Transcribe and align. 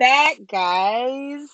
Back, 0.00 0.38
guys. 0.48 1.46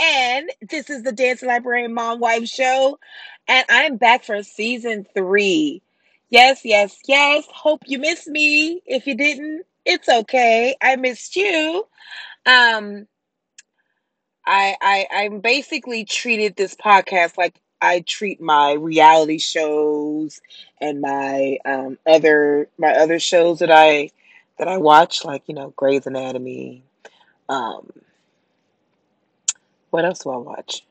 And 0.00 0.50
this 0.62 0.88
is 0.88 1.02
the 1.02 1.12
Dance 1.12 1.42
Librarian 1.42 1.92
Mom 1.92 2.18
Wife 2.18 2.48
Show. 2.48 2.98
And 3.46 3.66
I'm 3.68 3.98
back 3.98 4.24
for 4.24 4.42
season 4.42 5.06
three. 5.14 5.82
Yes, 6.30 6.62
yes, 6.64 6.98
yes. 7.06 7.44
Hope 7.52 7.82
you 7.84 7.98
missed 7.98 8.26
me. 8.26 8.80
If 8.86 9.06
you 9.06 9.14
didn't, 9.14 9.64
it's 9.84 10.08
okay. 10.08 10.74
I 10.80 10.96
missed 10.96 11.36
you. 11.36 11.86
Um, 12.46 13.06
I 14.46 14.76
I 14.80 15.06
I'm 15.12 15.40
basically 15.40 16.06
treated 16.06 16.56
this 16.56 16.74
podcast 16.74 17.36
like 17.36 17.60
I 17.82 18.00
treat 18.00 18.40
my 18.40 18.72
reality 18.72 19.36
shows 19.36 20.40
and 20.80 21.02
my 21.02 21.58
um 21.66 21.98
other 22.06 22.70
my 22.78 22.94
other 22.94 23.18
shows 23.18 23.58
that 23.58 23.70
I 23.70 24.08
that 24.56 24.68
I 24.68 24.78
watch, 24.78 25.22
like, 25.22 25.42
you 25.48 25.54
know, 25.54 25.74
Grey's 25.76 26.06
Anatomy. 26.06 26.84
Um, 27.50 27.92
what 29.90 30.04
else 30.04 30.20
do 30.20 30.30
I 30.30 30.36
watch? 30.36 30.84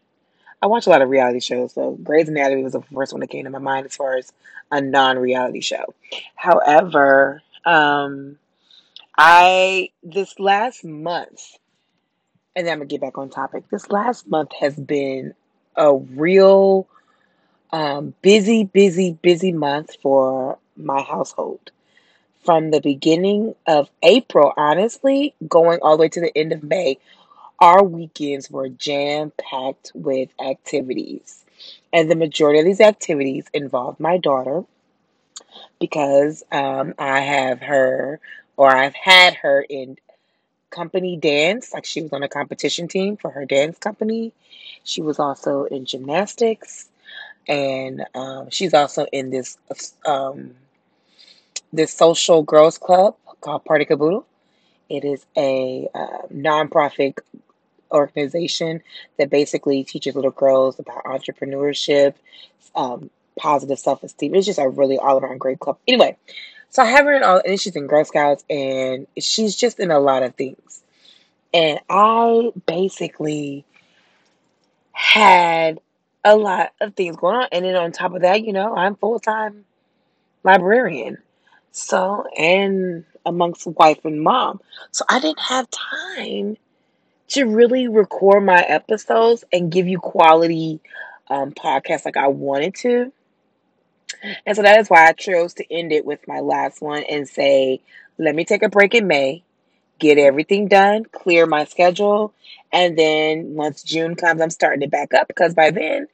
I 0.62 0.68
watch 0.68 0.88
a 0.88 0.90
lot 0.90 1.02
of 1.02 1.10
reality 1.10 1.40
shows, 1.40 1.74
so 1.74 1.92
Grey's 2.04 2.28
Anatomy 2.28 2.64
was 2.64 2.74
the 2.74 2.82
first 2.82 3.14
one 3.14 3.22
that 3.22 3.30
came 3.30 3.46
to 3.46 3.50
my 3.50 3.60
mind 3.60 3.86
as 3.86 3.96
far 3.96 4.18
as 4.18 4.34
a 4.70 4.82
non-reality 4.82 5.62
show. 5.62 5.94
However, 6.36 7.42
um, 7.66 8.38
I 9.18 9.92
this 10.04 10.38
last 10.38 10.84
month, 10.84 11.42
and 12.58 12.68
then 12.68 12.74
I'm 12.74 12.80
gonna 12.80 12.88
get 12.88 13.00
back 13.00 13.18
on 13.18 13.30
topic. 13.30 13.70
This 13.70 13.90
last 13.90 14.28
month 14.28 14.52
has 14.60 14.76
been 14.76 15.34
a 15.78 15.96
real 15.96 16.88
um, 17.72 18.14
busy, 18.22 18.66
busy, 18.66 19.14
busy 19.22 19.54
month 19.54 19.96
for 20.02 20.58
my 20.76 21.02
household. 21.02 21.72
From 22.44 22.72
the 22.72 22.82
beginning 22.82 23.56
of 23.68 23.90
April, 24.02 24.54
honestly, 24.56 25.36
going 25.48 25.80
all 25.82 25.98
the 25.98 26.02
way 26.02 26.10
to 26.10 26.22
the 26.22 26.38
end 26.38 26.54
of 26.54 26.64
May, 26.64 26.98
our 27.60 27.84
weekends 27.84 28.50
were 28.50 28.70
jam 28.70 29.32
packed 29.38 29.92
with 29.94 30.30
activities. 30.40 31.44
And 31.92 32.10
the 32.10 32.16
majority 32.16 32.60
of 32.60 32.66
these 32.66 32.82
activities 32.82 33.46
involved 33.54 34.00
my 34.00 34.18
daughter 34.18 34.64
because 35.80 36.44
um, 36.52 36.94
I 36.98 37.20
have 37.20 37.60
her, 37.62 38.20
or 38.56 38.70
I've 38.70 38.96
had 38.96 39.36
her 39.36 39.62
in 39.62 39.98
company 40.70 41.18
dance. 41.18 41.74
Like 41.74 41.86
she 41.86 42.02
was 42.02 42.14
on 42.14 42.24
a 42.24 42.30
competition 42.30 42.88
team 42.88 43.18
for 43.18 43.32
her 43.32 43.46
dance 43.46 43.78
company. 43.78 44.32
She 44.84 45.02
was 45.02 45.20
also 45.20 45.66
in 45.66 45.86
gymnastics, 45.86 46.90
and 47.48 48.06
um, 48.16 48.50
she's 48.50 48.74
also 48.74 49.06
in 49.12 49.30
this 49.30 49.58
um, 50.06 50.56
this 51.72 51.94
social 51.94 52.44
girls 52.44 52.78
club 52.78 53.16
called 53.42 53.66
Party 53.66 53.86
Caboodle. 53.86 54.26
It 54.90 55.06
is 55.06 55.26
a 55.38 55.88
uh, 55.94 56.28
nonprofit 56.34 57.20
organization 57.92 58.82
that 59.18 59.30
basically 59.30 59.84
teaches 59.84 60.16
little 60.16 60.32
girls 60.32 60.80
about 60.80 61.04
entrepreneurship, 61.06 62.16
um, 62.76 63.10
positive 63.38 63.80
self 63.80 64.04
esteem. 64.04 64.36
It's 64.36 64.46
just 64.46 64.60
a 64.60 64.68
really 64.68 64.98
all 64.98 65.20
around 65.20 65.40
great 65.40 65.60
club. 65.60 65.78
Anyway, 65.88 66.18
so 66.70 66.84
I 66.84 66.86
have 66.86 67.06
her 67.06 67.14
in 67.14 67.24
all, 67.24 67.42
and 67.46 67.60
she's 67.60 67.76
in 67.76 67.88
Girl 67.88 68.06
Scouts, 68.06 68.44
and 68.50 69.08
she's 69.18 69.56
just 69.56 69.80
in 69.80 69.92
a 69.92 70.00
lot 70.00 70.24
of 70.24 70.36
things. 70.36 70.84
And 71.54 71.80
I 71.90 72.52
basically 72.66 73.66
had 74.92 75.80
a 76.24 76.36
lot 76.36 76.74
of 76.82 76.96
things 76.96 77.16
going 77.16 77.36
on, 77.38 77.48
and 77.52 77.66
then 77.66 77.76
on 77.76 77.92
top 77.92 78.14
of 78.14 78.22
that, 78.22 78.44
you 78.44 78.54
know, 78.54 78.76
I'm 78.76 78.96
full 78.96 79.20
time 79.20 79.66
librarian. 80.44 81.18
So, 81.72 82.26
and 82.38 83.06
amongst 83.26 83.68
wife 83.68 84.04
and 84.06 84.22
mom. 84.22 84.60
So 84.92 85.06
I 85.10 85.20
didn't 85.20 85.40
have 85.40 85.68
time 85.70 86.58
to 87.30 87.46
really 87.46 87.88
record 87.88 88.44
my 88.44 88.62
episodes 88.62 89.44
and 89.54 89.72
give 89.72 89.88
you 89.88 90.00
quality 90.00 90.80
um, 91.30 91.52
podcasts 91.52 92.06
like 92.06 92.18
I 92.18 92.28
wanted 92.28 92.76
to. 92.76 93.12
And 94.46 94.56
so 94.56 94.64
that 94.64 94.80
is 94.80 94.90
why 94.90 95.08
I 95.08 95.14
chose 95.14 95.54
to 95.56 95.74
end 95.74 95.92
it 95.92 96.06
with 96.06 96.28
my 96.28 96.40
last 96.40 96.82
one 96.82 97.04
and 97.04 97.28
say, 97.28 97.82
let 98.18 98.36
me 98.36 98.44
take 98.46 98.64
a 98.64 98.70
break 98.70 98.96
in 98.96 99.08
May, 99.08 99.44
get 100.00 100.18
everything 100.18 100.68
done, 100.68 101.06
clear 101.06 101.46
my 101.46 101.66
schedule, 101.66 102.34
and 102.74 102.98
then 102.98 103.54
once 103.54 103.84
June 103.84 104.16
comes, 104.16 104.42
I'm 104.42 104.50
starting 104.50 104.82
it 104.82 104.92
back 104.92 105.14
up 105.14 105.28
because 105.28 105.54
by 105.54 105.72
then 105.72 106.08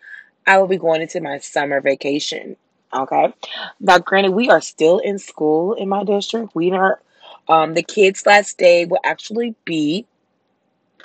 I 0.45 0.57
will 0.59 0.67
be 0.67 0.77
going 0.77 1.01
into 1.01 1.21
my 1.21 1.39
summer 1.39 1.81
vacation. 1.81 2.57
Okay. 2.95 3.33
Now, 3.79 3.99
granted, 3.99 4.31
we 4.31 4.49
are 4.49 4.61
still 4.61 4.99
in 4.99 5.19
school 5.19 5.73
in 5.73 5.89
my 5.89 6.03
district. 6.03 6.55
We 6.55 6.71
are, 6.71 7.01
um, 7.49 7.73
the 7.73 7.83
kids' 7.83 8.25
last 8.25 8.57
day 8.57 8.85
will 8.85 9.01
actually 9.03 9.55
be 9.65 10.05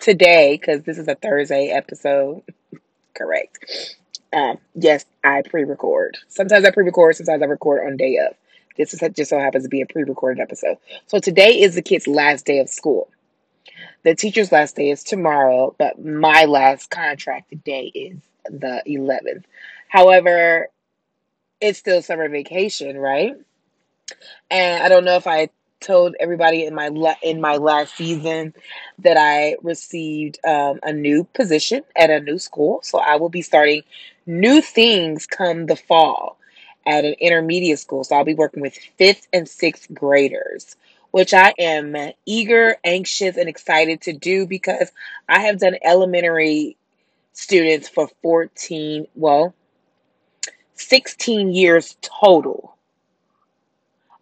today 0.00 0.56
because 0.56 0.82
this 0.82 0.98
is 0.98 1.08
a 1.08 1.16
Thursday 1.16 1.68
episode. 1.68 2.42
Correct. 3.14 3.96
Um, 4.32 4.58
yes, 4.74 5.04
I 5.24 5.42
pre-record. 5.42 6.16
Sometimes 6.28 6.64
I 6.64 6.70
pre-record, 6.70 7.16
sometimes 7.16 7.42
I 7.42 7.46
record 7.46 7.86
on 7.86 7.96
day 7.96 8.18
of. 8.18 8.36
This 8.76 8.94
is 8.94 9.00
just 9.14 9.30
so 9.30 9.38
happens 9.38 9.64
to 9.64 9.68
be 9.68 9.80
a 9.82 9.86
pre-recorded 9.86 10.40
episode. 10.40 10.78
So 11.08 11.18
today 11.18 11.60
is 11.60 11.74
the 11.74 11.82
kids' 11.82 12.06
last 12.06 12.46
day 12.46 12.60
of 12.60 12.68
school. 12.68 13.08
The 14.04 14.14
teacher's 14.14 14.52
last 14.52 14.76
day 14.76 14.90
is 14.90 15.02
tomorrow, 15.02 15.74
but 15.76 16.02
my 16.02 16.44
last 16.44 16.88
contracted 16.88 17.62
day 17.64 17.86
is 17.86 18.16
the 18.44 18.82
11th. 18.86 19.44
However, 19.88 20.68
it's 21.60 21.78
still 21.78 22.03
summer 22.03 22.28
vacation, 22.28 22.97
right? 22.97 23.34
And 24.50 24.82
I 24.82 24.88
don't 24.88 25.04
know 25.04 25.16
if 25.16 25.26
I 25.26 25.50
told 25.81 26.15
everybody 26.21 26.66
in 26.66 26.75
my 26.75 27.16
in 27.22 27.41
my 27.41 27.56
last 27.56 27.97
season 27.97 28.54
that 28.98 29.16
I 29.16 29.56
received 29.62 30.38
um, 30.47 30.78
a 30.82 30.93
new 30.93 31.25
position 31.25 31.82
at 31.97 32.10
a 32.10 32.21
new 32.21 32.38
school. 32.38 32.81
So 32.82 32.98
I 32.98 33.16
will 33.16 33.28
be 33.28 33.43
starting 33.43 33.82
new 34.26 34.60
things 34.60 35.26
come 35.26 35.66
the 35.66 35.76
fall 35.76 36.38
at 36.87 37.04
an 37.04 37.15
intermediate 37.19 37.78
school. 37.78 38.04
So 38.04 38.16
I'll 38.16 38.25
be 38.25 38.34
working 38.34 38.62
with 38.62 38.77
fifth 38.98 39.27
and 39.32 39.48
sixth 39.48 39.92
graders, 39.92 40.77
which 41.10 41.32
I 41.32 41.54
am 41.59 41.97
eager, 42.27 42.77
anxious, 42.84 43.37
and 43.37 43.48
excited 43.48 44.03
to 44.03 44.12
do 44.12 44.47
because 44.47 44.91
I 45.28 45.41
have 45.41 45.60
done 45.60 45.77
elementary 45.82 46.77
students 47.32 47.88
for 47.88 48.09
14, 48.22 49.06
well, 49.15 49.54
16 50.80 51.52
years 51.52 51.96
total. 52.00 52.74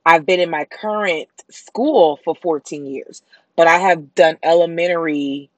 I've 0.04 0.26
been 0.26 0.40
in 0.40 0.50
my 0.50 0.64
current 0.64 1.28
school 1.50 2.18
for 2.24 2.34
14 2.34 2.86
years, 2.86 3.22
but 3.56 3.66
I 3.66 3.78
have 3.78 4.14
done 4.14 4.38
elementary 4.42 5.50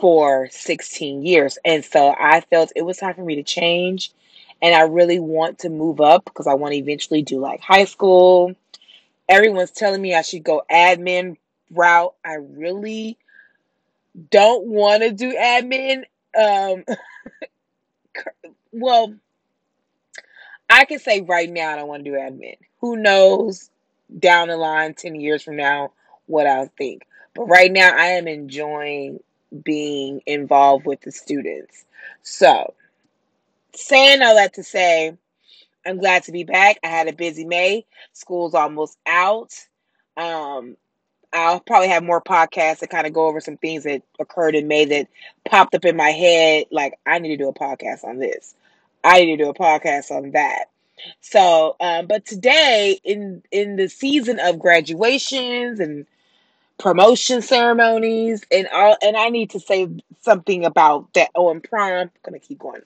for 0.00 0.48
16 0.50 1.24
years. 1.24 1.58
And 1.64 1.84
so 1.84 2.14
I 2.18 2.40
felt 2.40 2.72
it 2.76 2.82
was 2.82 2.98
time 2.98 3.14
for 3.14 3.24
me 3.24 3.36
to 3.36 3.42
change. 3.42 4.12
And 4.60 4.74
I 4.74 4.82
really 4.82 5.20
want 5.20 5.60
to 5.60 5.68
move 5.68 6.00
up 6.00 6.24
because 6.24 6.46
I 6.46 6.54
want 6.54 6.72
to 6.72 6.78
eventually 6.78 7.22
do 7.22 7.38
like 7.38 7.60
high 7.60 7.84
school. 7.84 8.54
Everyone's 9.28 9.70
telling 9.70 10.02
me 10.02 10.14
I 10.14 10.22
should 10.22 10.44
go 10.44 10.62
admin 10.70 11.36
route. 11.70 12.14
I 12.24 12.34
really 12.34 13.18
don't 14.30 14.66
want 14.66 15.02
to 15.02 15.12
do 15.12 15.34
admin. 15.34 16.04
Um, 16.38 16.84
well, 18.72 19.14
I 20.68 20.84
can 20.84 20.98
say 20.98 21.20
right 21.20 21.50
now 21.50 21.70
I 21.70 21.76
don't 21.76 21.88
want 21.88 22.04
to 22.04 22.10
do 22.10 22.16
admin. 22.16 22.56
Who 22.80 22.96
knows 22.96 23.70
down 24.18 24.48
the 24.48 24.56
line, 24.56 24.94
10 24.94 25.14
years 25.16 25.42
from 25.42 25.56
now, 25.56 25.92
what 26.26 26.46
I'll 26.46 26.70
think. 26.78 27.06
But 27.34 27.44
right 27.44 27.70
now, 27.70 27.92
I 27.96 28.06
am 28.06 28.28
enjoying 28.28 29.20
being 29.62 30.22
involved 30.26 30.86
with 30.86 31.00
the 31.00 31.12
students. 31.12 31.84
So, 32.22 32.74
saying 33.74 34.22
all 34.22 34.36
that 34.36 34.54
to 34.54 34.62
say, 34.62 35.16
I'm 35.86 35.98
glad 35.98 36.24
to 36.24 36.32
be 36.32 36.44
back. 36.44 36.78
I 36.82 36.88
had 36.88 37.08
a 37.08 37.12
busy 37.12 37.44
May. 37.44 37.84
School's 38.12 38.54
almost 38.54 38.98
out. 39.06 39.52
Um, 40.16 40.76
I'll 41.32 41.60
probably 41.60 41.88
have 41.88 42.04
more 42.04 42.22
podcasts 42.22 42.78
to 42.78 42.86
kind 42.86 43.06
of 43.06 43.12
go 43.12 43.26
over 43.26 43.40
some 43.40 43.56
things 43.56 43.82
that 43.82 44.02
occurred 44.20 44.54
in 44.54 44.68
May 44.68 44.84
that 44.84 45.08
popped 45.44 45.74
up 45.74 45.84
in 45.84 45.96
my 45.96 46.10
head. 46.10 46.66
Like, 46.70 46.94
I 47.04 47.18
need 47.18 47.30
to 47.30 47.36
do 47.36 47.48
a 47.48 47.54
podcast 47.54 48.04
on 48.04 48.18
this. 48.18 48.54
I 49.04 49.20
need 49.20 49.36
to 49.36 49.44
do 49.44 49.50
a 49.50 49.54
podcast 49.54 50.10
on 50.10 50.32
that. 50.32 50.66
So, 51.20 51.76
um, 51.80 52.06
but 52.06 52.24
today 52.24 52.98
in 53.04 53.42
in 53.50 53.76
the 53.76 53.88
season 53.88 54.40
of 54.40 54.58
graduations 54.58 55.80
and 55.80 56.06
promotion 56.78 57.42
ceremonies 57.42 58.44
and 58.50 58.66
all, 58.68 58.96
and 59.02 59.16
I 59.16 59.28
need 59.28 59.50
to 59.50 59.60
say 59.60 59.88
something 60.22 60.64
about 60.64 61.12
that. 61.14 61.30
Oh, 61.34 61.50
and 61.50 61.62
prom. 61.62 61.92
I'm 61.92 62.10
gonna 62.24 62.38
keep 62.38 62.58
going. 62.58 62.82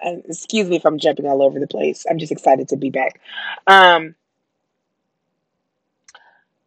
And 0.00 0.24
excuse 0.26 0.68
me 0.68 0.76
if 0.76 0.86
I'm 0.86 0.98
jumping 0.98 1.26
all 1.26 1.42
over 1.42 1.60
the 1.60 1.66
place. 1.66 2.06
I'm 2.08 2.18
just 2.18 2.32
excited 2.32 2.68
to 2.68 2.76
be 2.76 2.90
back. 2.90 3.20
Um, 3.66 4.14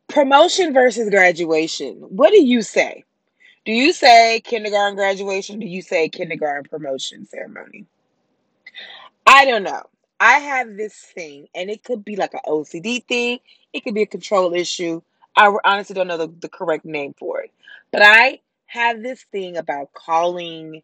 promotion 0.07 0.73
versus 0.73 1.09
graduation. 1.09 1.95
What 1.95 2.31
do 2.31 2.43
you 2.43 2.61
say? 2.61 3.05
Do 3.65 3.71
you 3.71 3.93
say 3.93 4.41
kindergarten 4.43 4.95
graduation? 4.95 5.59
Do 5.59 5.65
you 5.65 5.81
say 5.81 6.09
kindergarten 6.09 6.69
promotion 6.69 7.25
ceremony? 7.25 7.87
I 9.25 9.45
don't 9.45 9.63
know. 9.63 9.83
I 10.19 10.39
have 10.39 10.77
this 10.77 10.93
thing, 10.93 11.47
and 11.53 11.69
it 11.69 11.83
could 11.83 12.05
be 12.05 12.15
like 12.15 12.33
an 12.33 12.39
OCD 12.47 13.05
thing, 13.05 13.39
it 13.73 13.83
could 13.83 13.93
be 13.93 14.03
a 14.03 14.07
control 14.07 14.53
issue. 14.53 15.01
I 15.35 15.53
honestly 15.65 15.95
don't 15.95 16.07
know 16.07 16.17
the, 16.17 16.27
the 16.27 16.49
correct 16.49 16.85
name 16.85 17.13
for 17.17 17.41
it. 17.41 17.51
But 17.91 18.03
I 18.03 18.39
have 18.67 19.01
this 19.01 19.23
thing 19.31 19.57
about 19.57 19.93
calling 19.93 20.83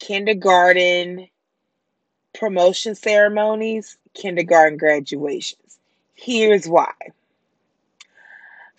kindergarten 0.00 1.28
promotion 2.34 2.94
ceremonies 2.94 3.96
kindergarten 4.14 4.76
graduations. 4.76 5.78
Here's 6.14 6.66
why. 6.66 6.92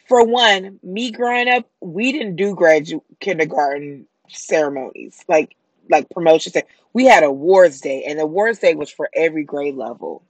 For 0.08 0.24
one, 0.24 0.80
me 0.84 1.12
growing 1.12 1.50
up, 1.50 1.68
we 1.82 2.12
didn't 2.12 2.36
do 2.36 2.56
gradu 2.56 3.02
kindergarten 3.20 4.06
ceremonies 4.30 5.24
like 5.28 5.56
like 5.90 6.10
promotions. 6.10 6.56
We 6.94 7.06
had 7.06 7.24
a 7.24 7.28
awards 7.28 7.82
day, 7.82 8.04
and 8.08 8.20
the 8.20 8.24
awards 8.24 8.60
day 8.60 8.76
was 8.76 8.90
for 8.90 9.10
every 9.14 9.44
grade 9.44 9.76
level. 9.76 10.24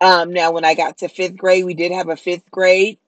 Um, 0.00 0.32
now, 0.32 0.52
when 0.52 0.64
I 0.64 0.74
got 0.74 0.98
to 0.98 1.08
fifth 1.08 1.36
grade, 1.36 1.64
we 1.64 1.74
did 1.74 1.92
have 1.92 2.08
a 2.08 2.16
fifth 2.16 2.50
grade 2.50 2.98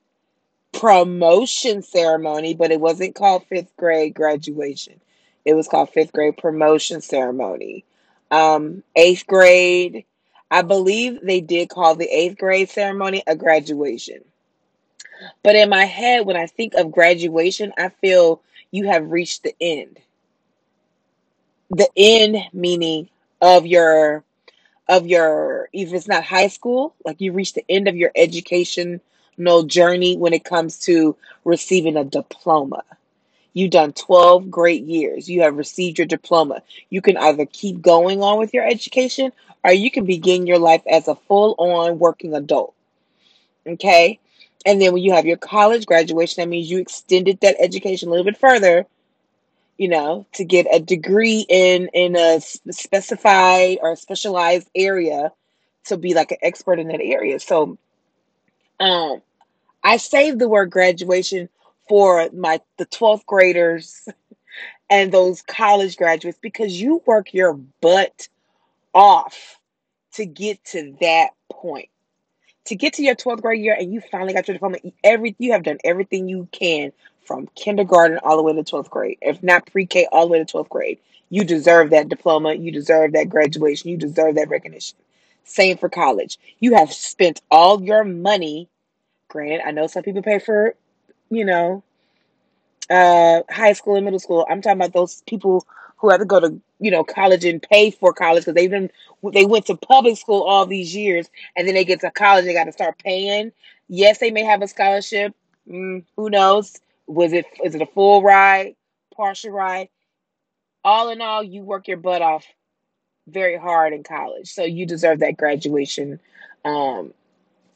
promotion 0.73 1.83
ceremony, 1.83 2.55
but 2.55 2.71
it 2.71 2.81
wasn't 2.81 3.15
called 3.15 3.47
fifth 3.47 3.75
grade 3.77 4.15
graduation. 4.15 5.00
It 5.44 5.55
was 5.55 5.69
called 5.69 5.91
fifth 5.91 6.12
grade 6.12 6.37
promotion 6.37 7.00
ceremony. 7.00 7.85
Um, 8.31 8.83
eighth 8.97 9.27
grade, 9.27 10.05
I 10.50 10.62
believe 10.62 11.21
they 11.23 11.41
did 11.41 11.69
call 11.69 11.94
the 11.94 12.09
eighth 12.09 12.39
grade 12.39 12.71
ceremony 12.71 13.23
a 13.27 13.37
graduation. 13.37 14.25
But 15.43 15.56
in 15.56 15.69
my 15.69 15.85
head, 15.85 16.27
when 16.27 16.37
I 16.37 16.47
think 16.47 16.75
of 16.75 16.93
graduation, 16.93 17.73
I 17.79 17.89
feel 17.89 18.43
you 18.71 18.87
have 18.87 19.11
reached 19.11 19.43
the 19.43 19.55
end. 19.61 19.99
The 21.74 21.88
end 21.96 22.36
meaning 22.52 23.08
of 23.40 23.66
your 23.66 24.24
of 24.88 25.06
your 25.06 25.70
if 25.72 25.92
it's 25.92 26.06
not 26.06 26.22
high 26.22 26.48
school, 26.48 26.94
like 27.04 27.20
you 27.20 27.32
reach 27.32 27.54
the 27.54 27.64
end 27.69 27.88
of 27.88 27.96
your 27.96 28.12
educational 28.14 29.00
journey 29.64 30.16
when 30.16 30.34
it 30.34 30.44
comes 30.44 30.78
to 30.80 31.16
receiving 31.44 31.96
a 31.96 32.04
diploma. 32.04 32.82
You've 33.54 33.70
done 33.70 33.92
12 33.92 34.50
great 34.50 34.82
years. 34.84 35.28
You 35.28 35.42
have 35.42 35.56
received 35.56 35.98
your 35.98 36.06
diploma. 36.06 36.62
You 36.90 37.00
can 37.00 37.16
either 37.16 37.46
keep 37.46 37.80
going 37.80 38.22
on 38.22 38.38
with 38.38 38.52
your 38.52 38.66
education 38.66 39.32
or 39.64 39.72
you 39.72 39.90
can 39.90 40.04
begin 40.04 40.46
your 40.46 40.58
life 40.58 40.82
as 40.86 41.08
a 41.08 41.14
full 41.14 41.54
on 41.58 41.98
working 41.98 42.34
adult. 42.34 42.74
Okay? 43.66 44.19
And 44.64 44.80
then 44.80 44.92
when 44.92 45.02
you 45.02 45.12
have 45.12 45.26
your 45.26 45.36
college 45.36 45.86
graduation, 45.86 46.42
that 46.42 46.48
means 46.48 46.70
you 46.70 46.78
extended 46.78 47.40
that 47.40 47.56
education 47.58 48.08
a 48.08 48.10
little 48.10 48.24
bit 48.24 48.38
further, 48.38 48.86
you 49.78 49.88
know, 49.88 50.26
to 50.34 50.44
get 50.44 50.66
a 50.72 50.80
degree 50.80 51.44
in 51.48 51.88
in 51.92 52.16
a 52.16 52.40
specified 52.40 53.78
or 53.82 53.96
specialized 53.96 54.69
area 54.74 55.32
to 55.84 55.96
be 55.96 56.14
like 56.14 56.30
an 56.30 56.38
expert 56.42 56.78
in 56.78 56.88
that 56.88 57.00
area. 57.00 57.40
So, 57.40 57.78
um, 58.78 59.22
I 59.82 59.96
saved 59.96 60.38
the 60.38 60.48
word 60.48 60.70
graduation 60.70 61.48
for 61.88 62.28
my 62.32 62.60
the 62.78 62.86
12th 62.86 63.26
graders 63.26 64.08
and 64.90 65.12
those 65.12 65.42
college 65.42 65.96
graduates 65.96 66.38
because 66.40 66.80
you 66.80 67.02
work 67.06 67.34
your 67.34 67.54
butt 67.80 68.28
off 68.94 69.58
to 70.12 70.26
get 70.26 70.62
to 70.64 70.96
that 71.00 71.30
point 71.50 71.88
to 72.64 72.76
get 72.76 72.94
to 72.94 73.02
your 73.02 73.14
12th 73.14 73.42
grade 73.42 73.62
year 73.62 73.76
and 73.78 73.92
you 73.92 74.00
finally 74.00 74.32
got 74.32 74.46
your 74.46 74.54
diploma, 74.54 74.78
every 75.02 75.34
you 75.38 75.52
have 75.52 75.62
done 75.62 75.78
everything 75.84 76.28
you 76.28 76.48
can 76.52 76.92
from 77.24 77.48
kindergarten 77.54 78.19
all 78.22 78.36
the 78.36 78.42
way 78.42 78.52
to 78.52 78.62
12th 78.62 78.90
grade, 78.90 79.19
if 79.22 79.42
not 79.42 79.66
pre-K 79.66 80.08
all 80.10 80.26
the 80.26 80.32
way 80.32 80.44
to 80.44 80.44
12th 80.44 80.69
grade. 80.69 80.98
You 81.30 81.44
deserve 81.44 81.90
that 81.90 82.08
diploma, 82.08 82.54
you 82.54 82.70
deserve 82.70 83.12
that 83.12 83.28
graduation, 83.28 83.90
you 83.90 83.96
deserve 83.96 84.34
that 84.34 84.50
recognition. 84.50 84.98
Same 85.44 85.76
for 85.76 85.88
college. 85.88 86.38
You 86.60 86.74
have 86.74 86.92
spent 86.92 87.40
all 87.50 87.82
your 87.82 88.04
money. 88.04 88.69
Granted, 89.28 89.62
I 89.66 89.70
know 89.70 89.86
some 89.86 90.02
people 90.02 90.22
pay 90.22 90.38
for, 90.38 90.74
you 91.30 91.44
know, 91.44 91.82
uh, 92.90 93.42
high 93.50 93.72
school 93.72 93.96
and 93.96 94.04
middle 94.04 94.20
school. 94.20 94.46
I'm 94.48 94.60
talking 94.60 94.78
about 94.78 94.92
those 94.92 95.22
people 95.22 95.66
who 95.96 96.10
have 96.10 96.20
to 96.20 96.26
go 96.26 96.40
to 96.40 96.60
you 96.80 96.90
know 96.90 97.04
college 97.04 97.44
and 97.44 97.62
pay 97.62 97.90
for 97.90 98.12
college 98.12 98.42
because 98.42 98.54
they've 98.54 98.70
been 98.70 98.90
they 99.32 99.46
went 99.46 99.66
to 99.66 99.76
public 99.76 100.19
school 100.19 100.42
all 100.42 100.66
these 100.66 100.94
years 100.94 101.30
and 101.56 101.66
then 101.66 101.74
they 101.74 101.84
get 101.84 102.00
to 102.00 102.10
college 102.10 102.44
they 102.44 102.52
got 102.52 102.64
to 102.64 102.72
start 102.72 102.98
paying. 102.98 103.52
Yes, 103.88 104.19
they 104.19 104.30
may 104.30 104.42
have 104.42 104.62
a 104.62 104.69
scholarship. 104.69 105.34
Mm, 105.69 106.04
who 106.16 106.28
knows? 106.28 106.76
Was 107.12 107.32
it 107.32 107.47
is 107.62 107.75
it 107.75 107.82
a 107.82 107.87
full 107.87 108.23
ride, 108.23 108.75
partial 109.14 109.50
ride? 109.50 109.88
All 110.85 111.11
in 111.11 111.20
all, 111.20 111.43
you 111.43 111.62
work 111.62 111.88
your 111.88 111.99
butt 111.99 112.23
off 112.23 112.44
very 113.29 113.56
hard 113.56 113.93
in 113.93 114.03
college, 114.03 114.50
so 114.50 114.64
you 114.64 114.87
deserve 114.87 115.20
that 115.20 115.37
graduation 115.37 116.19
um, 116.64 117.12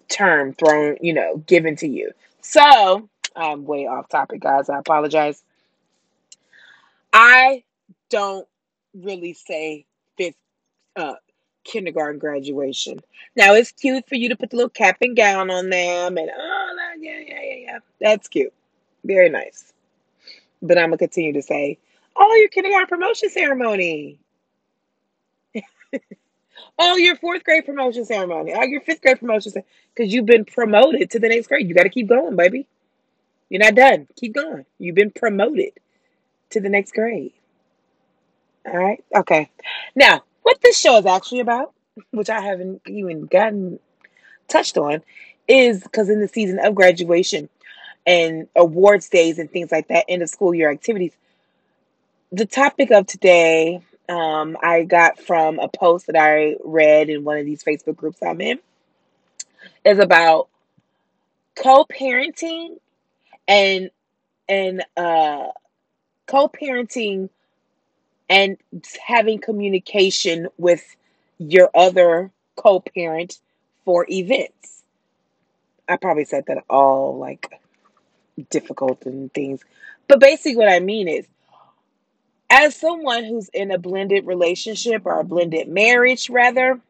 term 0.09 0.55
thrown, 0.55 0.97
you 1.00 1.12
know, 1.12 1.37
given 1.47 1.77
to 1.77 1.87
you. 1.87 2.11
So 2.41 3.09
I'm 3.35 3.65
way 3.65 3.87
off 3.87 4.09
topic, 4.09 4.41
guys. 4.41 4.69
I 4.69 4.79
apologize. 4.79 5.43
I 7.12 7.62
don't 8.11 8.47
really 8.94 9.35
say 9.35 9.85
fifth 10.17 10.37
uh, 10.97 11.15
kindergarten 11.65 12.19
graduation. 12.19 13.00
Now 13.37 13.55
it's 13.55 13.73
cute 13.73 14.09
for 14.09 14.15
you 14.15 14.29
to 14.31 14.37
put 14.37 14.50
the 14.50 14.56
little 14.56 14.71
cap 14.71 14.99
and 15.00 15.17
gown 15.17 15.50
on 15.50 15.71
them, 15.71 16.17
and 16.17 16.31
oh, 16.37 16.77
yeah, 16.99 17.21
yeah, 17.27 17.41
yeah, 17.43 17.56
yeah. 17.56 17.79
That's 18.00 18.29
cute, 18.29 18.53
very 19.06 19.29
nice. 19.29 19.73
But 20.62 20.79
I'm 20.79 20.87
gonna 20.87 20.99
continue 20.99 21.32
to 21.35 21.43
say, 21.43 21.79
oh, 22.17 22.35
your 22.35 22.49
kindergarten 22.49 22.88
promotion 22.88 23.31
ceremony. 23.31 24.19
oh, 26.79 26.97
your 26.97 27.17
fourth 27.17 27.44
grade 27.44 27.67
promotion 27.67 28.05
ceremony. 28.05 28.53
Oh, 28.55 28.62
your 28.64 28.81
fifth 28.81 29.03
grade 29.03 29.20
promotion 29.20 29.53
ceremony. 29.53 29.70
because 29.94 30.12
you've 30.12 30.26
been 30.26 30.44
promoted 30.44 31.11
to 31.11 31.19
the 31.19 31.29
next 31.29 31.49
grade. 31.49 31.69
You 31.69 31.75
got 31.75 31.85
to 31.85 31.88
keep 31.91 32.08
going, 32.08 32.37
baby. 32.37 32.67
You're 33.49 33.62
not 33.62 33.75
done. 33.75 34.08
Keep 34.17 34.35
going. 34.35 34.67
You've 34.79 34.97
been 34.97 35.11
promoted 35.11 35.73
to 36.50 36.61
the 36.61 36.69
next 36.69 36.93
grade. 36.93 37.32
All 38.67 38.76
right. 38.76 39.05
Okay. 39.14 39.50
Now, 39.94 40.25
what 40.43 40.61
this 40.61 40.79
show 40.79 40.97
is 40.99 41.06
actually 41.06 41.41
about, 41.41 41.73
which 42.11 42.29
I 42.29 42.41
haven't 42.41 42.82
even 42.87 43.26
gotten 43.26 43.79
touched 44.49 44.76
on, 44.76 45.03
is 45.47 45.82
because 45.82 46.08
in 46.08 46.20
the 46.20 46.29
season 46.29 46.58
of 46.58 46.75
graduation 46.75 47.49
and 48.06 48.49
awards 48.55 49.08
days 49.08 49.38
and 49.38 49.50
things 49.50 49.73
like 49.73 49.88
that, 49.88 50.05
end 50.08 50.23
of 50.23 50.29
school 50.29 50.55
year 50.55 50.70
activities, 50.70 51.12
the 52.32 52.47
topic 52.47 52.91
of 52.91 53.06
today 53.06 53.81
um, 54.08 54.56
I 54.63 54.84
got 54.84 55.19
from 55.19 55.58
a 55.58 55.69
post 55.69 56.06
that 56.06 56.17
I 56.17 56.56
read 56.65 57.08
in 57.08 57.25
one 57.25 57.39
of 57.39 57.44
these 57.44 57.65
Facebook 57.65 57.96
groups 57.96 58.22
I'm 58.22 58.41
in 58.41 58.58
is 59.84 59.98
about 59.98 60.48
co-parenting 61.56 62.77
and 63.48 63.91
and 64.48 64.84
uh, 64.96 65.48
co-parenting 66.27 67.31
and 68.29 68.56
having 69.05 69.41
communication 69.41 70.48
with 70.56 70.84
your 71.39 71.70
other 71.75 72.31
co-parent 72.56 73.41
for 73.84 74.06
events. 74.08 74.84
I 75.89 75.96
probably 75.96 76.25
said 76.25 76.44
that 76.46 76.65
all 76.69 77.19
like 77.19 77.60
difficult 78.50 79.05
and 79.06 79.32
things. 79.32 79.60
But 80.08 80.20
basically 80.20 80.56
what 80.56 80.69
I 80.69 80.81
mean 80.81 81.08
is 81.08 81.26
as 82.50 82.76
someone 82.76 83.24
who's 83.24 83.48
in 83.48 83.70
a 83.70 83.79
blended 83.79 84.26
relationship 84.26 85.03
or 85.05 85.19
a 85.19 85.24
blended 85.24 85.69
marriage 85.69 86.31
rather, 86.31 86.81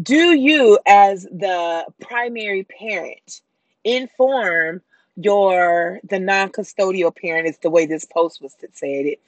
do 0.00 0.34
you 0.34 0.78
as 0.86 1.24
the 1.24 1.86
primary 2.00 2.64
parent 2.64 3.40
inform 3.84 4.80
your 5.16 6.00
the 6.08 6.18
non-custodial 6.18 7.14
parent 7.14 7.46
is 7.46 7.58
the 7.58 7.68
way 7.68 7.84
this 7.84 8.06
post 8.06 8.40
was 8.40 8.56
said 8.72 9.04
it 9.04 9.20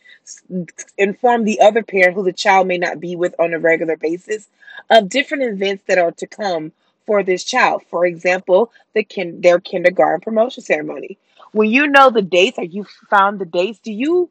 inform 0.97 1.45
the 1.45 1.61
other 1.61 1.83
parent 1.83 2.15
who 2.15 2.25
the 2.25 2.33
child 2.33 2.67
may 2.67 2.79
not 2.79 3.01
be 3.01 3.15
with 3.17 3.35
on 3.39 3.53
a 3.53 3.59
regular 3.59 3.97
basis 3.97 4.49
of 4.89 5.11
different 5.11 5.43
events 5.43 5.85
that 5.87 5.99
are 5.99 6.13
to 6.13 6.27
come 6.27 6.73
for 7.07 7.23
this 7.23 7.45
child 7.45 7.83
for 7.91 8.07
example 8.07 8.73
the 8.95 9.03
kin- 9.05 9.41
their 9.41 9.61
kindergarten 9.61 10.21
promotion 10.21 10.63
ceremony 10.63 11.19
when 11.53 11.71
you 11.71 11.87
know 11.87 12.11
the 12.11 12.23
dates 12.23 12.59
or 12.59 12.65
you 12.65 12.85
found 13.11 13.39
the 13.39 13.47
dates 13.47 13.79
do 13.81 13.93
you 13.93 14.31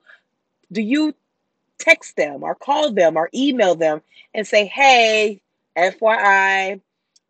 do 0.71 0.81
you 0.81 1.13
text 1.79 2.15
them 2.15 2.43
or 2.43 2.55
call 2.55 2.91
them 2.91 3.17
or 3.17 3.29
email 3.33 3.75
them 3.75 4.01
and 4.33 4.47
say 4.47 4.65
hey 4.65 5.41
fyi 5.77 6.79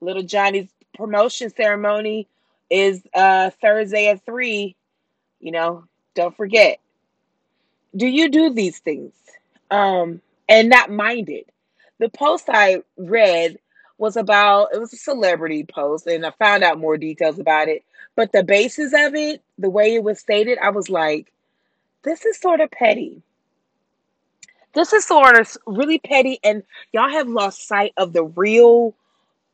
little 0.02 0.24
johnny's 0.24 0.70
promotion 0.96 1.50
ceremony 1.50 2.28
is 2.74 3.04
uh 3.14 3.52
Thursday 3.62 4.08
at 4.08 4.26
three. 4.26 4.76
You 5.40 5.52
know, 5.52 5.86
don't 6.16 6.36
forget. 6.36 6.80
Do 7.96 8.08
you 8.08 8.30
do 8.30 8.50
these 8.50 8.80
things? 8.80 9.14
Um, 9.70 10.22
and 10.50 10.70
not 10.70 10.92
mind 10.92 11.30
it. 11.30 11.48
The 12.00 12.10
post 12.10 12.46
I 12.50 12.82
read 12.98 13.58
was 13.98 14.18
about 14.18 14.70
it 14.74 14.80
was 14.80 14.94
a 14.94 14.98
celebrity 14.98 15.66
post, 15.66 16.08
and 16.08 16.26
I 16.26 16.32
found 16.32 16.64
out 16.64 16.80
more 16.80 16.98
details 16.98 17.40
about 17.40 17.68
it. 17.68 17.84
But 18.16 18.32
the 18.32 18.44
basis 18.44 18.94
of 18.94 19.16
it, 19.16 19.42
the 19.58 19.70
way 19.70 19.96
it 19.96 20.04
was 20.04 20.20
stated, 20.20 20.58
I 20.60 20.70
was 20.70 20.90
like, 20.90 21.32
this 22.04 22.26
is 22.26 22.38
sort 22.38 22.62
of 22.62 22.72
petty. 22.72 23.22
This 24.74 24.94
is 24.94 25.06
sort 25.06 25.40
of 25.40 25.56
really 25.68 26.00
petty, 26.00 26.40
and 26.44 26.64
y'all 26.92 27.10
have 27.10 27.28
lost 27.28 27.68
sight 27.68 27.94
of 27.98 28.14
the 28.14 28.24
real 28.24 28.96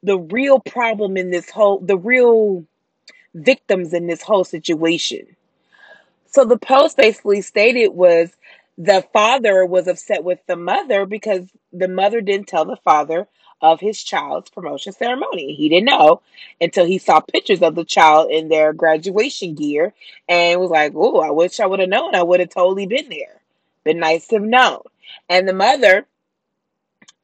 the 0.02 0.18
real 0.18 0.60
problem 0.60 1.18
in 1.18 1.30
this 1.30 1.50
whole 1.50 1.80
the 1.80 1.98
real 1.98 2.66
victims 3.36 3.94
in 3.94 4.08
this 4.08 4.22
whole 4.22 4.44
situation. 4.44 5.36
So 6.32 6.46
the 6.46 6.58
post 6.58 6.98
basically 6.98 7.42
stated 7.42 7.90
was 7.90 8.32
the 8.78 9.06
father 9.12 9.66
was 9.66 9.88
upset 9.88 10.24
with 10.24 10.40
the 10.48 10.56
mother 10.56 11.06
because 11.06 11.48
the 11.74 11.88
mother 11.88 12.22
didn't 12.22 12.48
tell 12.48 12.66
the 12.66 12.78
father 12.78 13.28
of 13.62 13.80
his 13.80 14.02
child's 14.02 14.50
promotion 14.50 14.94
ceremony. 14.94 15.54
He 15.54 15.70
didn't 15.70 15.90
know 15.90 16.22
until 16.62 16.86
he 16.86 16.98
saw 16.98 17.20
pictures 17.20 17.62
of 17.62 17.76
the 17.76 17.86
child 17.86 18.32
in 18.32 18.48
their 18.50 18.74
graduation 18.74 19.56
gear 19.56 19.94
and 20.28 20.60
was 20.60 20.70
like, 20.70 20.94
Oh, 20.96 21.20
I 21.20 21.32
wish 21.32 21.60
I 21.60 21.66
would 21.66 21.80
have 21.80 21.90
known. 21.90 22.16
I 22.16 22.24
would 22.24 22.40
have 22.40 22.50
totally 22.50 22.88
been 22.88 23.10
there. 23.10 23.42
Been 23.84 24.00
nice 24.00 24.28
to 24.28 24.36
have 24.36 24.44
known. 24.44 24.82
And 25.28 25.48
the 25.48 25.54
mother, 25.54 26.06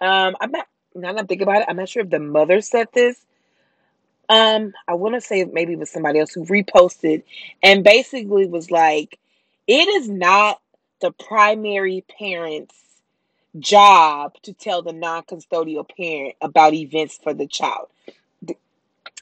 um, 0.01 0.35
I'm 0.39 0.51
not 0.51 0.67
now 0.95 1.11
that 1.11 1.19
I'm 1.19 1.27
thinking 1.27 1.47
about 1.47 1.61
it, 1.61 1.67
I'm 1.69 1.75
not 1.75 1.89
sure 1.89 2.03
if 2.03 2.09
the 2.09 2.19
mother 2.19 2.61
said 2.61 2.87
this. 2.93 3.19
Um, 4.29 4.73
I 4.87 4.95
want 4.95 5.15
to 5.15 5.21
say 5.21 5.43
maybe 5.43 5.73
it 5.73 5.79
was 5.79 5.91
somebody 5.91 6.19
else 6.19 6.33
who 6.33 6.45
reposted 6.45 7.23
and 7.61 7.83
basically 7.83 8.47
was 8.47 8.71
like, 8.71 9.19
it 9.67 9.87
is 9.87 10.09
not 10.09 10.59
the 11.01 11.11
primary 11.11 12.03
parent's 12.17 12.75
job 13.59 14.35
to 14.43 14.53
tell 14.53 14.81
the 14.81 14.93
non-custodial 14.93 15.87
parent 15.95 16.35
about 16.41 16.73
events 16.73 17.19
for 17.21 17.33
the 17.33 17.47
child. 17.47 17.87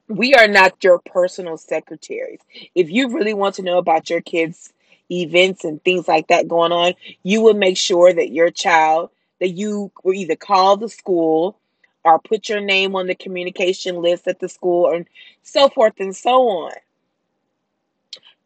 We 0.07 0.33
are 0.33 0.47
not 0.47 0.83
your 0.83 0.99
personal 0.99 1.57
secretaries. 1.57 2.39
If 2.75 2.89
you 2.89 3.09
really 3.09 3.33
want 3.33 3.55
to 3.55 3.61
know 3.61 3.77
about 3.77 4.09
your 4.09 4.21
kids' 4.21 4.73
events 5.11 5.63
and 5.63 5.83
things 5.83 6.07
like 6.07 6.27
that 6.27 6.47
going 6.47 6.71
on, 6.71 6.93
you 7.23 7.41
will 7.41 7.53
make 7.53 7.77
sure 7.77 8.13
that 8.13 8.31
your 8.31 8.51
child 8.51 9.09
that 9.39 9.49
you 9.49 9.91
will 10.03 10.13
either 10.13 10.37
call 10.37 10.77
the 10.77 10.87
school 10.87 11.57
or 12.05 12.17
put 12.17 12.47
your 12.47 12.61
name 12.61 12.95
on 12.95 13.07
the 13.07 13.15
communication 13.15 14.01
list 14.01 14.25
at 14.25 14.39
the 14.39 14.47
school 14.47 14.89
and 14.89 15.05
so 15.41 15.67
forth 15.67 15.93
and 15.99 16.15
so 16.15 16.47
on. 16.47 16.71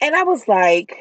And 0.02 0.16
I 0.16 0.24
was 0.24 0.48
like, 0.48 0.98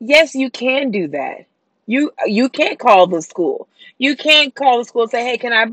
yes, 0.00 0.34
you 0.34 0.50
can 0.50 0.90
do 0.90 1.08
that. 1.08 1.46
You 1.88 2.12
you 2.26 2.50
can't 2.50 2.78
call 2.78 3.08
the 3.08 3.22
school. 3.22 3.68
You 3.98 4.16
can't 4.16 4.54
call 4.54 4.80
the 4.80 4.86
school 4.86 5.04
and 5.04 5.12
say, 5.12 5.24
"Hey, 5.26 5.38
can 5.38 5.54
I 5.54 5.66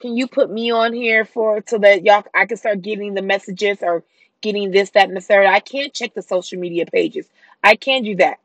can 0.00 0.16
you 0.16 0.28
put 0.28 0.50
me 0.50 0.72
on 0.72 0.94
here 0.94 1.26
for 1.26 1.62
so 1.68 1.78
that 1.80 2.04
y'all 2.04 2.24
I 2.34 2.46
can 2.46 2.58
start 2.58 2.82
getting 2.82 3.14
the 3.14 3.22
messages 3.22 3.80
or 3.82 4.04
getting 4.42 4.72
this, 4.72 4.90
that, 4.92 5.08
and 5.08 5.16
the 5.18 5.22
third. 5.22 5.46
I 5.46 5.60
can't 5.60 5.94
check 5.94 6.14
the 6.14 6.22
social 6.22 6.60
media 6.60 6.86
pages. 6.86 7.28
I 7.64 7.76
can't 7.76 8.04
do 8.06 8.16
that. 8.18 8.38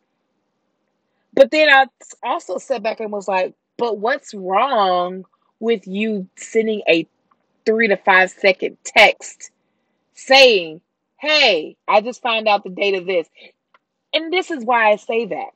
But 1.33 1.51
then 1.51 1.69
I 1.69 1.87
also 2.23 2.59
sat 2.59 2.83
back 2.83 3.01
and 3.01 3.11
was 3.11 3.29
like, 3.29 3.55
but 3.77 3.99
what's 3.99 4.33
wrong 4.33 5.25
with 5.59 5.87
you 5.87 6.27
sending 6.37 6.83
a 6.89 7.07
three 7.65 7.89
to 7.89 7.97
five 7.97 8.31
second 8.31 8.77
text 8.85 9.51
saying, 10.15 10.81
Hey, 11.19 11.77
I 11.87 12.01
just 12.01 12.21
found 12.23 12.47
out 12.47 12.63
the 12.63 12.71
date 12.71 12.95
of 12.95 13.07
this. 13.07 13.29
And 14.13 14.33
this 14.33 14.51
is 14.51 14.65
why 14.65 14.91
I 14.91 14.97
say 14.97 15.27
that. 15.27 15.51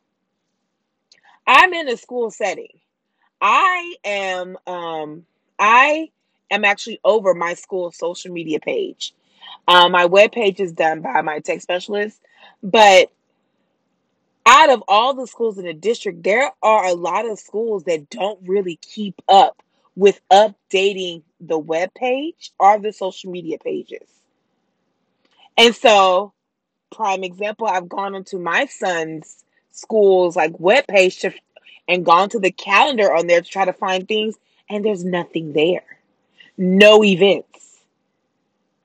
I'm 1.48 1.74
in 1.74 1.88
a 1.90 1.98
school 1.98 2.32
setting. 2.32 2.80
I 3.42 3.96
am 4.04 4.58
um 4.68 5.26
I 5.60 6.12
am 6.52 6.66
actually 6.66 7.00
over 7.04 7.34
my 7.34 7.54
school 7.54 7.92
social 7.92 8.32
media 8.32 8.60
page. 8.60 9.14
Um, 9.68 9.92
my 9.92 10.06
web 10.06 10.32
page 10.32 10.60
is 10.60 10.72
done 10.74 11.02
by 11.02 11.22
my 11.22 11.40
tech 11.40 11.62
specialist, 11.62 12.20
but 12.64 13.12
out 14.46 14.70
of 14.70 14.84
all 14.88 15.14
the 15.14 15.28
schools 15.28 15.58
in 15.58 15.66
the 15.66 15.74
district, 15.74 16.24
there 16.24 16.52
are 16.62 16.86
a 16.86 16.94
lot 16.94 17.30
of 17.30 17.40
schools 17.40 17.84
that 17.86 18.10
don't 18.10 18.40
really 18.48 18.78
keep 18.78 19.22
up 19.28 19.62
with 19.96 20.20
updating 20.32 21.24
the 21.40 21.58
web 21.58 21.94
page 21.96 22.52
or 22.60 22.80
the 22.80 22.94
social 22.94 23.32
media 23.32 23.58
pages. 23.58 24.08
And 25.58 25.76
so, 25.76 26.34
prime 26.92 27.24
example, 27.24 27.68
I've 27.68 27.90
gone 27.90 28.14
into 28.14 28.38
my 28.38 28.66
son's 28.66 29.45
school's 29.76 30.36
like 30.36 30.60
web 30.60 30.88
page 30.88 31.20
to, 31.20 31.34
and 31.88 32.06
gone 32.06 32.30
to 32.30 32.40
the 32.40 32.52
calendar 32.52 33.14
on 33.14 33.28
there 33.28 33.42
to 33.42 33.48
try 33.48 33.66
to 33.66 33.74
find 33.74 34.08
things, 34.08 34.36
and 34.70 34.84
there's 34.84 35.04
nothing 35.04 35.54
there. 35.54 35.84
No 36.58 37.04
events. 37.04 37.82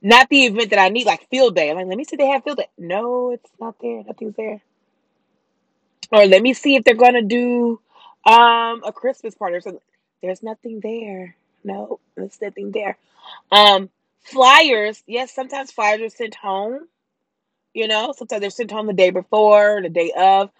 Not 0.02 0.28
the 0.28 0.46
event 0.46 0.70
that 0.70 0.78
I 0.78 0.88
need, 0.88 1.06
like 1.06 1.28
field 1.28 1.54
day. 1.54 1.70
I'm 1.70 1.76
like, 1.76 1.86
let 1.86 1.96
me 1.96 2.04
see 2.04 2.16
they 2.16 2.26
have 2.28 2.44
field 2.44 2.58
day. 2.58 2.68
No, 2.78 3.32
it's 3.32 3.50
not 3.60 3.76
there. 3.80 4.02
Nothing's 4.04 4.36
there. 4.36 4.60
Or 6.12 6.26
let 6.26 6.42
me 6.42 6.54
see 6.54 6.76
if 6.76 6.84
they're 6.84 6.94
gonna 6.94 7.22
do 7.22 7.80
um 8.26 8.82
a 8.84 8.92
Christmas 8.92 9.34
party 9.34 9.56
or 9.56 9.60
something. 9.60 9.82
There's 10.22 10.42
nothing 10.42 10.80
there. 10.80 11.36
No, 11.64 12.00
there's 12.16 12.40
nothing 12.40 12.72
there. 12.72 12.96
Um, 13.52 13.90
flyers, 14.22 15.02
yes, 15.06 15.32
sometimes 15.32 15.70
flyers 15.70 16.00
are 16.00 16.16
sent 16.16 16.34
home. 16.34 16.88
You 17.74 17.88
know, 17.88 18.12
sometimes 18.16 18.40
they're 18.40 18.50
sent 18.50 18.70
home 18.70 18.86
the 18.86 18.92
day 18.92 19.10
before, 19.10 19.80
the 19.82 19.88
day 19.88 20.12
of. 20.16 20.50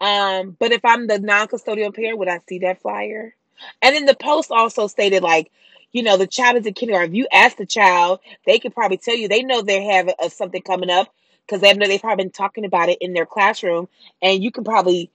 Um, 0.00 0.56
but 0.58 0.72
if 0.72 0.84
I'm 0.84 1.06
the 1.06 1.18
non-custodial 1.18 1.94
parent, 1.94 2.18
would 2.18 2.28
I 2.28 2.40
see 2.48 2.58
that 2.60 2.82
flyer? 2.82 3.34
And 3.80 3.94
then 3.94 4.04
the 4.04 4.14
post 4.14 4.50
also 4.50 4.86
stated 4.86 5.22
like, 5.22 5.50
you 5.92 6.02
know, 6.02 6.16
the 6.16 6.26
child 6.26 6.56
is 6.56 6.66
in 6.66 6.74
kindergarten. 6.74 7.12
If 7.12 7.16
you 7.16 7.26
ask 7.32 7.56
the 7.56 7.66
child, 7.66 8.20
they 8.44 8.58
could 8.58 8.74
probably 8.74 8.98
tell 8.98 9.16
you 9.16 9.28
they 9.28 9.42
know 9.42 9.62
they 9.62 9.84
have 9.84 10.10
a, 10.20 10.28
something 10.28 10.60
coming 10.60 10.90
up 10.90 11.12
because 11.46 11.60
they 11.60 11.72
know 11.72 11.86
they've 11.86 12.00
probably 12.00 12.24
been 12.24 12.32
talking 12.32 12.64
about 12.64 12.88
it 12.88 12.98
in 13.00 13.14
their 13.14 13.24
classroom, 13.24 13.88
and 14.20 14.42
you 14.42 14.50
can 14.50 14.64
probably 14.64 15.10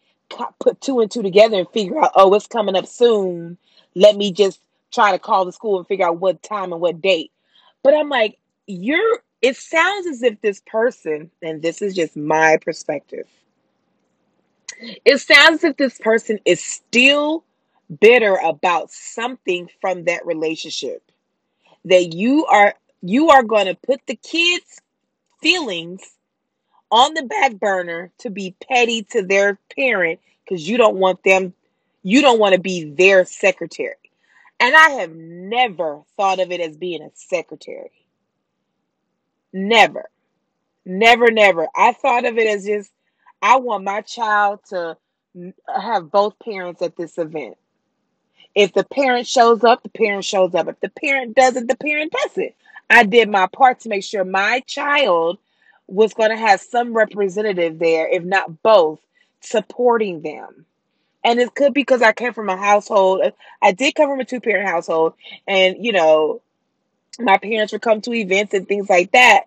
put 0.60 0.80
two 0.80 1.02
and 1.02 1.12
two 1.12 1.22
together 1.22 1.60
and 1.60 1.70
figure 1.70 2.02
out, 2.02 2.12
oh, 2.16 2.34
it's 2.34 2.48
coming 2.48 2.76
up 2.76 2.88
soon. 2.88 3.58
Let 3.94 4.16
me 4.16 4.32
just 4.32 4.60
try 4.92 5.12
to 5.12 5.20
call 5.20 5.46
the 5.46 5.52
school 5.52 5.78
and 5.78 5.88
figure 5.88 6.08
out 6.08 6.20
what 6.20 6.42
time 6.42 6.72
and 6.72 6.82
what 6.82 7.02
date. 7.02 7.32
But 7.84 7.94
I'm 7.94 8.10
like, 8.10 8.40
you're. 8.66 9.22
It 9.42 9.58
sounds 9.58 10.06
as 10.06 10.22
if 10.22 10.40
this 10.42 10.62
person, 10.66 11.32
and 11.42 11.62
this 11.62 11.82
is 11.82 11.96
just 11.96 12.16
my 12.16 12.58
perspective. 12.64 13.28
It 15.04 15.20
sounds 15.20 15.64
as 15.64 15.72
if 15.72 15.78
this 15.78 15.98
person 15.98 16.40
is 16.46 16.64
still 16.64 17.44
bitter 18.00 18.36
about 18.36 18.92
something 18.92 19.68
from 19.80 20.06
that 20.06 20.26
relationship. 20.26 21.04
That 21.86 22.14
you 22.14 22.46
are 22.46 22.76
you 23.02 23.30
are 23.30 23.44
going 23.44 23.66
to 23.66 23.76
put 23.76 24.02
the 24.06 24.16
kids 24.16 24.80
feelings 25.42 26.02
on 26.92 27.16
the 27.16 27.24
back 27.24 27.54
burner 27.54 28.12
to 28.20 28.30
be 28.30 28.56
petty 28.70 29.04
to 29.04 29.24
their 29.24 29.58
parent 29.76 30.20
because 30.44 30.68
you 30.68 30.78
don't 30.78 30.98
want 30.98 31.24
them 31.24 31.54
you 32.04 32.22
don't 32.22 32.40
want 32.40 32.54
to 32.54 32.62
be 32.62 32.92
their 32.92 33.26
secretary. 33.26 33.96
And 34.60 34.76
i 34.76 34.90
have 34.92 35.16
never 35.16 36.02
thought 36.18 36.40
of 36.40 36.52
it 36.52 36.62
as 36.62 36.78
being 36.78 37.02
a 37.02 37.10
secretary 37.16 37.92
never 39.54 40.10
never 40.86 41.32
never 41.32 41.68
i 41.76 41.94
thought 41.94 42.26
of 42.26 42.38
it 42.38 42.48
as 42.48 42.66
just 42.66 42.92
i 43.42 43.58
want 43.58 43.84
my 43.84 44.02
child 44.02 44.60
to 44.68 44.98
have 45.74 46.12
both 46.12 46.38
parents 46.40 46.82
at 46.82 46.96
this 46.96 47.18
event 47.18 47.58
if 48.56 48.74
the 48.74 48.84
parent 48.84 49.28
shows 49.28 49.64
up, 49.64 49.84
the 49.84 49.90
parent 49.90 50.26
shows 50.26 50.54
up. 50.56 50.68
If 50.68 50.80
the 50.80 50.90
parent 50.90 51.36
doesn't, 51.36 51.68
the 51.68 51.78
parent 51.78 52.12
doesn't. 52.12 52.54
I 52.90 53.04
did 53.04 53.30
my 53.30 53.48
part 53.48 53.80
to 53.82 53.90
make 53.90 54.04
sure 54.04 54.26
my 54.26 54.62
child 54.68 55.38
was 55.88 56.14
going 56.14 56.32
to 56.32 56.38
have 56.38 56.60
some 56.60 56.94
representative 56.94 57.80
there, 57.80 58.08
if 58.10 58.24
not 58.24 58.62
both, 58.62 59.00
supporting 59.42 60.22
them. 60.22 60.66
And 61.24 61.40
it 61.40 61.54
could 61.56 61.74
be 61.74 61.82
because 61.82 62.02
I 62.02 62.14
came 62.14 62.34
from 62.34 62.50
a 62.50 62.58
household. 62.58 63.22
I 63.62 63.72
did 63.72 63.96
come 63.96 64.10
from 64.10 64.20
a 64.20 64.26
two 64.26 64.42
parent 64.42 64.68
household, 64.68 65.14
and 65.48 65.78
you 65.80 65.92
know, 65.92 66.42
my 67.20 67.38
parents 67.38 67.74
would 67.74 67.82
come 67.82 68.02
to 68.02 68.14
events 68.14 68.54
and 68.54 68.68
things 68.68 68.90
like 68.90 69.12
that, 69.12 69.46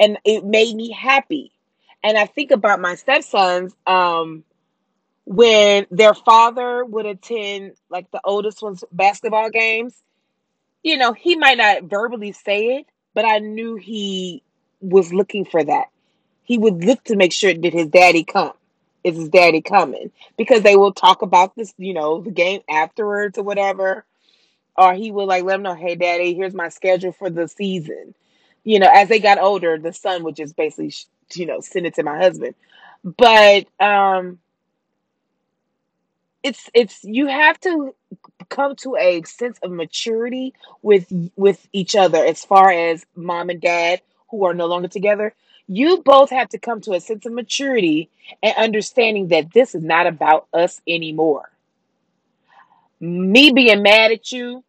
and 0.00 0.18
it 0.24 0.44
made 0.44 0.74
me 0.74 0.90
happy. 0.90 1.52
And 2.02 2.18
I 2.18 2.26
think 2.26 2.50
about 2.50 2.80
my 2.80 2.96
stepsons. 2.96 3.74
Um, 3.86 4.44
when 5.24 5.86
their 5.90 6.14
father 6.14 6.84
would 6.84 7.06
attend 7.06 7.72
like 7.88 8.10
the 8.10 8.20
oldest 8.24 8.62
one's 8.62 8.82
basketball 8.90 9.50
games, 9.50 9.94
you 10.82 10.96
know, 10.96 11.12
he 11.12 11.36
might 11.36 11.58
not 11.58 11.84
verbally 11.84 12.32
say 12.32 12.78
it, 12.78 12.86
but 13.14 13.24
I 13.24 13.38
knew 13.38 13.76
he 13.76 14.42
was 14.80 15.12
looking 15.12 15.44
for 15.44 15.62
that. 15.62 15.86
He 16.42 16.58
would 16.58 16.84
look 16.84 17.04
to 17.04 17.16
make 17.16 17.32
sure 17.32 17.54
did 17.54 17.72
his 17.72 17.86
daddy 17.86 18.24
come? 18.24 18.52
Is 19.04 19.16
his 19.16 19.28
daddy 19.28 19.62
coming? 19.62 20.10
Because 20.36 20.62
they 20.62 20.76
will 20.76 20.92
talk 20.92 21.22
about 21.22 21.54
this, 21.56 21.72
you 21.78 21.94
know, 21.94 22.20
the 22.20 22.30
game 22.30 22.62
afterwards 22.68 23.38
or 23.38 23.42
whatever. 23.44 24.04
Or 24.76 24.94
he 24.94 25.12
would 25.12 25.24
like 25.26 25.44
let 25.44 25.56
him 25.56 25.62
know, 25.62 25.74
hey 25.74 25.96
daddy, 25.96 26.34
here's 26.34 26.54
my 26.54 26.68
schedule 26.70 27.12
for 27.12 27.30
the 27.30 27.48
season. 27.48 28.14
You 28.64 28.80
know, 28.80 28.90
as 28.92 29.08
they 29.08 29.20
got 29.20 29.38
older, 29.40 29.78
the 29.78 29.92
son 29.92 30.24
would 30.24 30.36
just 30.36 30.56
basically, 30.56 30.94
you 31.34 31.46
know, 31.46 31.60
send 31.60 31.86
it 31.86 31.94
to 31.96 32.04
my 32.04 32.18
husband. 32.18 32.54
But 33.04 33.66
um 33.80 34.38
it's 36.44 36.70
it's 36.74 37.04
you 37.04 37.28
have 37.28 37.60
to 37.60 37.94
come 38.50 38.76
to 38.76 38.96
a 38.96 39.22
sense 39.24 39.58
of 39.62 39.72
maturity 39.72 40.54
with 40.82 41.06
with 41.36 41.68
each 41.72 41.96
other 41.96 42.24
as 42.24 42.44
far 42.44 42.72
as 42.72 43.06
mom 43.16 43.50
and 43.50 43.62
dad 43.62 44.02
who 44.30 44.44
are 44.46 44.54
no 44.54 44.66
longer 44.66 44.88
together 44.88 45.34
you 45.68 46.02
both 46.04 46.30
have 46.30 46.50
to 46.50 46.58
come 46.58 46.80
to 46.82 46.94
a 46.94 47.00
sense 47.00 47.26
of 47.26 47.32
maturity 47.32 48.10
and 48.42 48.56
understanding 48.58 49.28
that 49.28 49.52
this 49.54 49.74
is 49.76 49.84
not 49.84 50.08
about 50.08 50.48
us 50.54 50.82
anymore 50.88 51.51
me 53.02 53.52
being 53.52 53.82
mad 53.82 54.12
at 54.12 54.32
you 54.32 54.64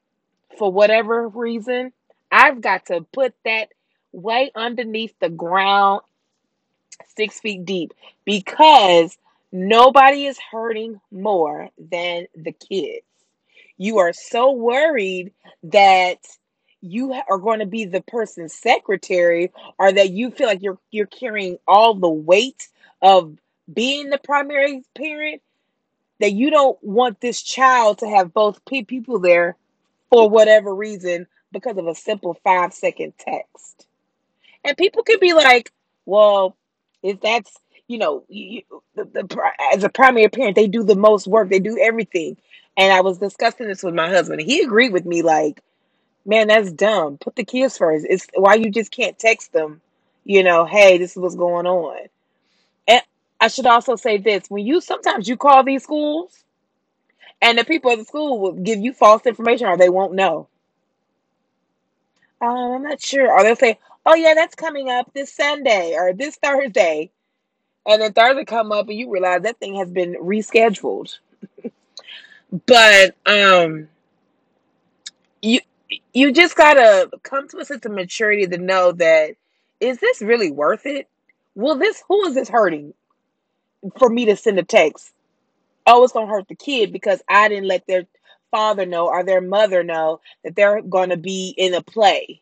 for 0.58 0.72
whatever 0.72 1.30
reason 1.30 1.94
i've 2.32 2.60
got 2.60 2.86
to 2.88 3.02
put 3.14 3.34
that 3.46 3.70
way 4.14 4.52
underneath 4.56 5.14
the 5.20 5.30
ground, 5.30 6.02
six 7.18 7.40
feet 7.40 7.66
deep, 7.66 7.94
because 8.24 9.18
nobody 9.52 10.26
is 10.26 10.40
hurting 10.40 11.02
more 11.12 11.70
than 11.78 12.28
the 12.36 12.54
kids. 12.54 13.06
You 13.78 13.98
are 13.98 14.14
so 14.14 14.52
worried 14.52 15.34
that 15.64 16.20
you 16.82 17.14
are 17.14 17.38
going 17.38 17.60
to 17.60 17.66
be 17.66 17.86
the 17.86 18.02
person's 18.02 18.54
secretary 18.54 19.52
or 19.80 19.92
that 19.92 20.12
you 20.12 20.32
feel 20.32 20.48
like 20.48 20.62
you're 20.62 20.78
you're 20.92 21.06
carrying 21.08 21.58
all 21.68 21.96
the 21.96 22.10
weight 22.10 22.68
of 23.02 23.38
being 23.74 24.10
the 24.10 24.18
primary 24.18 24.84
parent 24.96 25.42
that 26.24 26.32
you 26.32 26.50
don't 26.50 26.82
want 26.82 27.20
this 27.20 27.42
child 27.42 27.98
to 27.98 28.08
have 28.08 28.34
both 28.34 28.64
people 28.64 29.20
there 29.20 29.58
for 30.10 30.30
whatever 30.30 30.74
reason 30.74 31.28
because 31.52 31.76
of 31.78 31.86
a 31.86 31.94
simple 31.94 32.34
five 32.46 32.74
second 32.74 33.12
text. 33.20 33.88
And 34.64 34.78
people 34.78 35.04
could 35.04 35.20
be 35.20 35.34
like, 35.34 35.74
well, 36.06 36.56
if 37.04 37.20
that's, 37.20 37.52
you 37.90 37.98
know, 37.98 38.24
you, 38.30 38.62
the, 38.96 39.04
the, 39.04 39.52
as 39.74 39.84
a 39.84 39.90
primary 39.90 40.30
parent, 40.30 40.56
they 40.56 40.68
do 40.68 40.82
the 40.82 40.96
most 40.96 41.28
work, 41.28 41.50
they 41.50 41.60
do 41.60 41.78
everything. 41.78 42.38
And 42.78 42.94
I 42.94 43.02
was 43.02 43.18
discussing 43.18 43.68
this 43.68 43.84
with 43.84 43.94
my 43.94 44.08
husband. 44.08 44.40
He 44.44 44.62
agreed 44.62 44.94
with 44.94 45.06
me, 45.06 45.24
like, 45.24 45.62
man, 46.26 46.48
that's 46.48 46.72
dumb. 46.72 47.18
Put 47.18 47.36
the 47.36 47.44
kids 47.44 47.78
first. 47.78 48.08
It's 48.10 48.28
why 48.34 48.54
you 48.54 48.72
just 48.72 48.92
can't 48.92 49.20
text 49.20 49.52
them, 49.52 49.82
you 50.24 50.42
know, 50.42 50.64
hey, 50.64 51.00
this 51.00 51.12
is 51.12 51.18
what's 51.18 51.36
going 51.36 51.68
on. 51.68 51.98
I 53.44 53.50
should 53.50 53.66
also 53.66 53.98
say 53.98 54.20
this 54.20 54.50
when 54.50 54.66
you 54.66 54.80
sometimes 54.80 55.28
you 55.28 55.36
call 55.36 55.66
these 55.66 55.84
schools 55.84 56.46
and 57.42 57.58
the 57.58 57.66
people 57.66 57.92
at 57.92 57.98
the 57.98 58.06
school 58.06 58.40
will 58.40 58.54
give 58.54 58.80
you 58.80 58.94
false 58.94 59.26
information 59.26 59.68
or 59.68 59.76
they 59.76 59.90
won't 59.90 60.14
know. 60.14 60.48
Um, 62.40 62.72
I'm 62.72 62.84
not 62.84 63.02
sure. 63.02 63.30
Or 63.30 63.44
they'll 63.44 63.58
say, 63.58 63.80
oh, 64.06 64.16
yeah, 64.16 64.34
that's 64.34 64.56
coming 64.56 64.90
up 64.90 65.14
this 65.14 65.34
Sunday 65.34 65.94
or 65.98 66.14
this 66.14 66.38
Thursday. 66.38 67.12
And 67.86 68.02
then 68.02 68.14
Thursday 68.14 68.46
come 68.46 68.72
up 68.72 68.88
and 68.88 68.98
you 68.98 69.12
realize 69.12 69.42
that 69.42 69.60
thing 69.60 69.76
has 69.76 69.90
been 69.90 70.16
rescheduled. 70.22 71.18
but 72.66 73.14
um, 73.26 73.90
you 75.42 75.60
you 76.14 76.32
just 76.32 76.56
gotta 76.56 77.10
come 77.24 77.50
to 77.50 77.58
a 77.58 77.66
sense 77.66 77.86
of 77.86 77.92
maturity 77.92 78.48
to 78.48 78.58
know 78.58 78.94
that 78.94 79.36
is 79.82 79.98
this 79.98 80.22
really 80.22 80.50
worth 80.50 80.86
it? 80.86 81.10
Will 81.56 81.76
this 81.76 82.02
who 82.08 82.26
is 82.28 82.36
this 82.36 82.48
hurting 82.48 82.94
for 83.98 84.10
me 84.10 84.26
to 84.26 84.36
send 84.36 84.60
a 84.60 84.64
text? 84.64 85.14
oh, 85.86 86.04
it's 86.04 86.14
gonna 86.14 86.28
hurt 86.28 86.48
the 86.48 86.56
kid 86.56 86.92
because 86.94 87.22
I 87.28 87.50
didn't 87.50 87.68
let 87.68 87.86
their 87.88 88.06
father 88.52 88.86
know 88.86 89.08
or 89.08 89.24
their 89.24 89.42
mother 89.42 89.84
know 89.84 90.22
that 90.44 90.56
they're 90.56 90.82
gonna 90.82 91.18
be 91.18 91.54
in 91.58 91.74
a 91.74 91.82
play. 91.82 92.42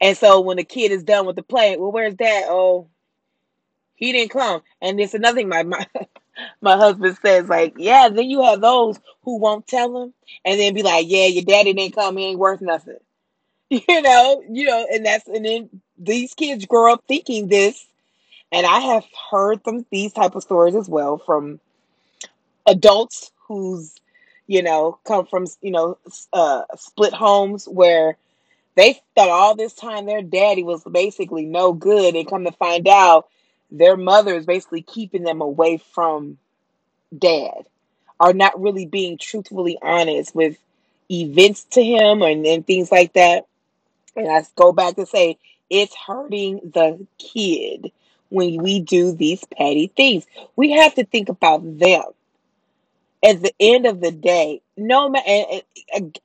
And 0.00 0.16
so 0.16 0.40
when 0.40 0.56
the 0.56 0.64
kid 0.64 0.92
is 0.92 1.02
done 1.02 1.26
with 1.26 1.36
the 1.36 1.42
play, 1.42 1.76
well, 1.76 1.92
where's 1.92 2.16
that? 2.16 2.44
Oh, 2.48 2.88
he 3.94 4.12
didn't 4.12 4.30
come. 4.30 4.62
And 4.80 4.98
it's 5.00 5.14
another 5.14 5.36
thing 5.36 5.48
my 5.48 5.62
my, 5.62 5.86
my 6.60 6.76
husband 6.76 7.18
says, 7.22 7.48
like, 7.48 7.74
yeah, 7.76 8.08
then 8.08 8.30
you 8.30 8.42
have 8.42 8.60
those 8.60 8.98
who 9.22 9.38
won't 9.38 9.66
tell 9.66 10.04
him 10.04 10.14
and 10.44 10.58
then 10.58 10.74
be 10.74 10.82
like, 10.82 11.06
Yeah, 11.08 11.26
your 11.26 11.44
daddy 11.44 11.74
didn't 11.74 11.94
come, 11.94 12.16
he 12.16 12.26
ain't 12.26 12.38
worth 12.38 12.60
nothing. 12.60 12.98
You 13.70 14.02
know, 14.02 14.42
you 14.50 14.66
know, 14.66 14.84
and 14.92 15.06
that's 15.06 15.28
and 15.28 15.44
then 15.44 15.70
these 15.96 16.34
kids 16.34 16.66
grow 16.66 16.92
up 16.92 17.04
thinking 17.06 17.46
this, 17.46 17.86
and 18.52 18.66
I 18.66 18.80
have 18.80 19.04
heard 19.30 19.62
them 19.64 19.86
these 19.90 20.12
type 20.12 20.34
of 20.34 20.42
stories 20.42 20.74
as 20.74 20.88
well 20.88 21.18
from 21.18 21.60
adults 22.66 23.30
who's 23.46 23.94
you 24.46 24.62
know 24.62 24.98
come 25.04 25.26
from 25.26 25.46
you 25.60 25.70
know 25.70 25.98
uh, 26.32 26.62
split 26.76 27.12
homes 27.12 27.66
where 27.66 28.16
they 28.74 29.00
thought 29.14 29.28
all 29.28 29.56
this 29.56 29.74
time 29.74 30.06
their 30.06 30.22
daddy 30.22 30.62
was 30.62 30.82
basically 30.84 31.44
no 31.44 31.72
good. 31.72 32.14
And 32.14 32.28
come 32.28 32.44
to 32.44 32.52
find 32.52 32.88
out 32.88 33.28
their 33.70 33.96
mother 33.96 34.34
is 34.34 34.46
basically 34.46 34.82
keeping 34.82 35.22
them 35.22 35.40
away 35.40 35.78
from 35.92 36.38
dad 37.16 37.66
are 38.18 38.32
not 38.32 38.60
really 38.60 38.86
being 38.86 39.18
truthfully 39.18 39.78
honest 39.82 40.34
with 40.34 40.56
events 41.10 41.64
to 41.64 41.82
him 41.82 42.22
and, 42.22 42.46
and 42.46 42.66
things 42.66 42.92
like 42.92 43.12
that. 43.14 43.46
And 44.16 44.28
i 44.30 44.42
go 44.56 44.72
back 44.72 44.96
to 44.96 45.06
say 45.06 45.38
it's 45.68 45.94
hurting 45.94 46.72
the 46.74 47.06
kid 47.18 47.92
when 48.30 48.62
we 48.62 48.80
do 48.80 49.12
these 49.12 49.44
petty 49.56 49.88
things. 49.96 50.26
We 50.56 50.72
have 50.72 50.94
to 50.94 51.04
think 51.04 51.28
about 51.28 51.60
them. 51.78 52.04
At 53.22 53.42
the 53.42 53.52
end 53.60 53.86
of 53.86 54.00
the 54.00 54.12
day, 54.12 54.62
no 54.76 55.10
matter, 55.10 55.26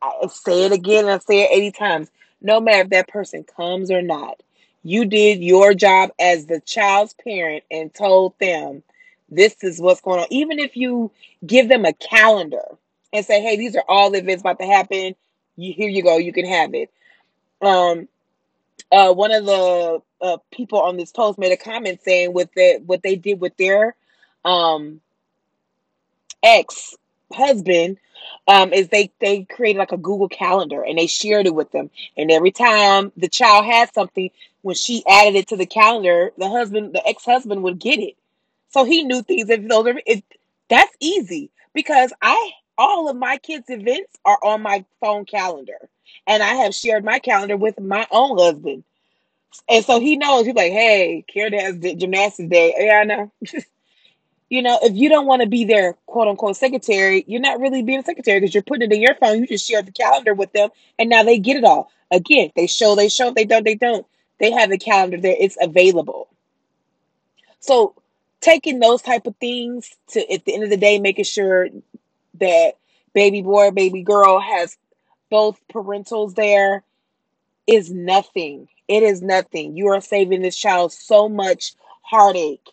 I 0.01 0.27
say 0.29 0.65
it 0.65 0.71
again, 0.71 1.05
I 1.05 1.17
say 1.19 1.43
it 1.43 1.51
80 1.51 1.71
times, 1.71 2.11
no 2.41 2.61
matter 2.61 2.81
if 2.81 2.89
that 2.89 3.09
person 3.09 3.43
comes 3.43 3.91
or 3.91 4.01
not, 4.01 4.41
you 4.83 5.05
did 5.05 5.43
your 5.43 5.73
job 5.73 6.11
as 6.19 6.45
the 6.45 6.61
child's 6.61 7.13
parent 7.15 7.63
and 7.69 7.93
told 7.93 8.37
them 8.39 8.83
this 9.29 9.55
is 9.63 9.81
what's 9.81 9.99
going 9.99 10.21
on. 10.21 10.27
Even 10.29 10.59
if 10.59 10.77
you 10.77 11.11
give 11.45 11.67
them 11.67 11.85
a 11.85 11.93
calendar 11.93 12.63
and 13.11 13.25
say, 13.25 13.41
hey, 13.41 13.57
these 13.57 13.75
are 13.75 13.83
all 13.89 14.11
the 14.11 14.19
events 14.19 14.41
about 14.41 14.59
to 14.59 14.65
happen, 14.65 15.15
you, 15.57 15.73
here 15.73 15.89
you 15.89 16.03
go, 16.03 16.17
you 16.17 16.31
can 16.31 16.45
have 16.45 16.73
it. 16.73 16.91
Um, 17.61 18.07
uh, 18.91 19.13
one 19.13 19.31
of 19.31 19.45
the 19.45 20.01
uh, 20.21 20.37
people 20.51 20.81
on 20.81 20.97
this 20.97 21.11
post 21.11 21.37
made 21.37 21.51
a 21.51 21.57
comment 21.57 21.99
saying 22.03 22.33
with 22.33 22.51
the, 22.53 22.81
what 22.85 23.03
they 23.03 23.15
did 23.15 23.39
with 23.39 23.55
their 23.57 23.95
um, 24.43 25.01
ex 26.43 26.95
husband 27.33 27.97
um, 28.47 28.73
is 28.73 28.89
they 28.89 29.11
they 29.19 29.43
created 29.43 29.79
like 29.79 29.91
a 29.91 29.97
Google 29.97 30.29
Calendar 30.29 30.83
and 30.83 30.97
they 30.97 31.07
shared 31.07 31.47
it 31.47 31.55
with 31.55 31.71
them. 31.71 31.89
And 32.15 32.31
every 32.31 32.51
time 32.51 33.11
the 33.17 33.29
child 33.29 33.65
had 33.65 33.93
something, 33.93 34.29
when 34.61 34.75
she 34.75 35.03
added 35.07 35.35
it 35.35 35.47
to 35.49 35.57
the 35.57 35.65
calendar, 35.65 36.31
the 36.37 36.49
husband, 36.49 36.93
the 36.93 37.07
ex 37.07 37.25
husband, 37.25 37.63
would 37.63 37.79
get 37.79 37.99
it. 37.99 38.15
So 38.69 38.83
he 38.83 39.03
knew 39.03 39.21
things. 39.21 39.49
If 39.49 39.67
those 39.67 39.87
are, 39.87 40.01
it, 40.05 40.23
that's 40.69 40.95
easy 40.99 41.49
because 41.73 42.13
I 42.21 42.51
all 42.77 43.09
of 43.09 43.15
my 43.15 43.37
kids' 43.37 43.69
events 43.69 44.17
are 44.25 44.39
on 44.43 44.61
my 44.61 44.85
phone 44.99 45.25
calendar, 45.25 45.89
and 46.27 46.41
I 46.43 46.55
have 46.55 46.75
shared 46.75 47.03
my 47.03 47.19
calendar 47.19 47.57
with 47.57 47.79
my 47.79 48.07
own 48.11 48.37
husband. 48.37 48.83
And 49.69 49.85
so 49.85 49.99
he 49.99 50.17
knows. 50.17 50.45
He's 50.45 50.55
like, 50.55 50.71
"Hey, 50.71 51.23
Karen 51.27 51.53
has 51.53 51.77
gymnastics 51.79 52.49
day." 52.49 52.73
Yeah, 52.77 52.99
I 52.99 53.03
know. 53.05 53.31
you 54.49 54.61
know, 54.61 54.77
if 54.81 54.95
you 54.95 55.09
don't 55.09 55.25
want 55.27 55.41
to 55.41 55.47
be 55.47 55.65
their 55.65 55.93
quote 56.05 56.27
unquote 56.27 56.57
secretary, 56.57 57.23
you're 57.27 57.41
not 57.41 57.59
really 57.59 57.81
being 57.83 57.99
a 57.99 58.03
secretary 58.03 58.39
because 58.39 58.53
you're 58.53 58.63
putting 58.63 58.91
it 58.91 58.95
in 58.95 59.01
your 59.01 59.15
phone. 59.15 59.39
You 59.39 59.47
just 59.47 59.67
share 59.67 59.81
the 59.81 59.91
calendar 59.91 60.33
with 60.33 60.51
them, 60.53 60.69
and 60.99 61.09
now 61.09 61.23
they 61.23 61.39
get 61.39 61.57
it 61.57 61.63
all. 61.63 61.89
Again, 62.11 62.51
they 62.55 62.67
show, 62.67 62.95
they 62.95 63.09
show, 63.09 63.31
they 63.31 63.45
don't, 63.45 63.63
they 63.63 63.75
don't. 63.75 64.05
They 64.39 64.51
have 64.51 64.69
the 64.69 64.77
calendar 64.77 65.19
there; 65.19 65.35
it's 65.39 65.57
available. 65.59 66.27
So, 67.59 67.95
taking 68.41 68.79
those 68.79 69.01
type 69.01 69.25
of 69.25 69.35
things 69.37 69.95
to, 70.09 70.31
at 70.31 70.45
the 70.45 70.53
end 70.53 70.63
of 70.63 70.69
the 70.69 70.77
day, 70.77 70.99
making 70.99 71.25
sure 71.25 71.69
that 72.39 72.73
baby 73.13 73.41
boy, 73.41 73.71
baby 73.71 74.03
girl 74.03 74.39
has 74.39 74.77
both 75.29 75.59
parentals 75.73 76.35
there 76.35 76.83
is 77.67 77.91
nothing. 77.91 78.67
It 78.87 79.03
is 79.03 79.21
nothing. 79.21 79.75
You 79.75 79.87
are 79.89 80.01
saving 80.01 80.41
this 80.41 80.57
child 80.57 80.91
so 80.93 81.27
much 81.29 81.73
heartache 82.01 82.69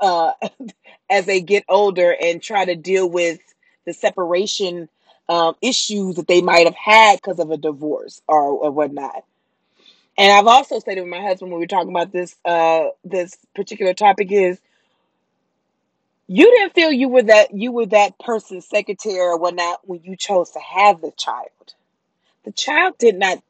uh, 0.00 0.32
as 1.10 1.26
they 1.26 1.40
get 1.40 1.64
older 1.68 2.14
and 2.20 2.42
try 2.42 2.64
to 2.64 2.74
deal 2.74 3.08
with 3.08 3.40
the 3.86 3.92
separation 3.92 4.88
um, 5.28 5.54
issues 5.62 6.16
that 6.16 6.28
they 6.28 6.42
might 6.42 6.66
have 6.66 6.76
had 6.76 7.16
because 7.16 7.38
of 7.38 7.50
a 7.50 7.56
divorce 7.56 8.20
or, 8.28 8.42
or 8.42 8.70
whatnot. 8.70 9.24
And 10.18 10.32
I've 10.32 10.46
also 10.46 10.78
stated 10.78 11.02
with 11.02 11.10
my 11.10 11.20
husband 11.22 11.50
when 11.50 11.58
we 11.60 11.64
were 11.64 11.68
talking 11.68 11.90
about 11.90 12.12
this 12.12 12.36
uh, 12.44 12.86
this 13.04 13.36
particular 13.54 13.92
topic 13.94 14.32
is 14.32 14.60
you 16.28 16.44
didn't 16.50 16.74
feel 16.74 16.92
you 16.92 17.08
were 17.08 17.22
that 17.22 17.54
you 17.54 17.72
were 17.72 17.86
that 17.86 18.18
person's 18.18 18.66
secretary 18.68 19.18
or 19.18 19.38
whatnot 19.38 19.80
when 19.84 20.00
you 20.02 20.16
chose 20.16 20.50
to 20.50 20.60
have 20.60 21.00
the 21.00 21.12
child. 21.16 21.50
The 22.44 22.52
child 22.52 22.98
did 22.98 23.16
not 23.16 23.42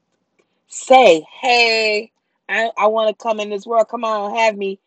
say, 0.69 1.27
"Hey, 1.41 2.13
I, 2.49 2.71
I 2.77 2.87
want 2.89 3.09
to 3.17 3.23
come 3.23 3.41
in 3.41 3.51
this 3.51 3.67
world. 3.67 3.89
Come 3.89 4.05
on, 4.05 4.37
have 4.37 4.57
me." 4.57 4.79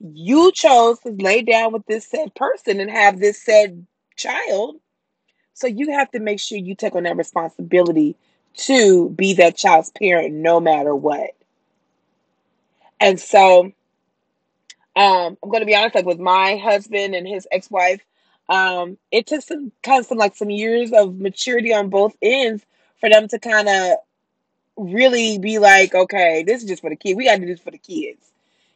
you 0.00 0.50
chose 0.52 0.98
to 1.00 1.10
lay 1.10 1.42
down 1.42 1.72
with 1.72 1.84
this 1.86 2.06
said 2.06 2.34
person 2.34 2.80
and 2.80 2.90
have 2.90 3.20
this 3.20 3.40
said 3.40 3.86
child. 4.16 4.76
So 5.54 5.66
you 5.66 5.92
have 5.92 6.10
to 6.12 6.20
make 6.20 6.40
sure 6.40 6.58
you 6.58 6.74
take 6.74 6.94
on 6.94 7.02
that 7.02 7.16
responsibility 7.16 8.16
to 8.54 9.10
be 9.10 9.34
that 9.34 9.56
child's 9.56 9.90
parent 9.90 10.34
no 10.34 10.58
matter 10.58 10.94
what. 10.94 11.30
And 12.98 13.20
so 13.20 13.72
um, 14.96 15.38
I'm 15.42 15.50
to 15.52 15.66
be 15.66 15.76
honest, 15.76 15.94
like 15.94 16.06
with 16.06 16.18
my 16.18 16.56
husband 16.56 17.14
and 17.14 17.26
his 17.26 17.46
ex-wife, 17.50 18.00
um, 18.48 18.98
it 19.12 19.26
took 19.26 19.42
some 19.42 19.72
kind 19.82 20.00
of 20.00 20.06
some 20.06 20.18
like 20.18 20.36
some 20.36 20.50
years 20.50 20.92
of 20.92 21.16
maturity 21.18 21.72
on 21.72 21.88
both 21.88 22.14
ends 22.20 22.64
for 23.00 23.08
them 23.08 23.28
to 23.28 23.38
kind 23.38 23.68
of 23.68 23.98
really 24.76 25.38
be 25.38 25.58
like, 25.58 25.94
okay, 25.94 26.42
this 26.42 26.62
is 26.62 26.68
just 26.68 26.82
for 26.82 26.90
the 26.90 26.96
kids. 26.96 27.16
We 27.16 27.26
got 27.26 27.36
to 27.36 27.40
do 27.40 27.46
this 27.46 27.60
for 27.60 27.70
the 27.70 27.78
kids. 27.78 28.32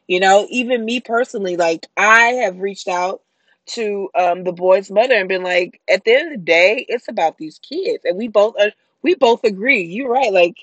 You 0.07 0.19
know, 0.19 0.47
even 0.49 0.85
me 0.85 0.99
personally, 1.01 1.57
like 1.57 1.87
I 1.97 2.27
have 2.43 2.59
reached 2.59 2.87
out 2.87 3.21
to 3.67 4.09
um 4.13 4.43
the 4.43 4.51
boy's 4.51 4.91
mother 4.91 5.15
and 5.15 5.27
been 5.27 5.43
like, 5.43 5.81
at 5.89 6.03
the 6.03 6.13
end 6.13 6.33
of 6.33 6.39
the 6.39 6.45
day, 6.45 6.85
it's 6.87 7.07
about 7.07 7.37
these 7.37 7.59
kids. 7.59 8.05
And 8.05 8.17
we 8.17 8.27
both 8.27 8.55
are 8.59 8.71
we 9.01 9.15
both 9.15 9.43
agree. 9.43 9.83
You're 9.83 10.11
right, 10.11 10.31
like 10.31 10.57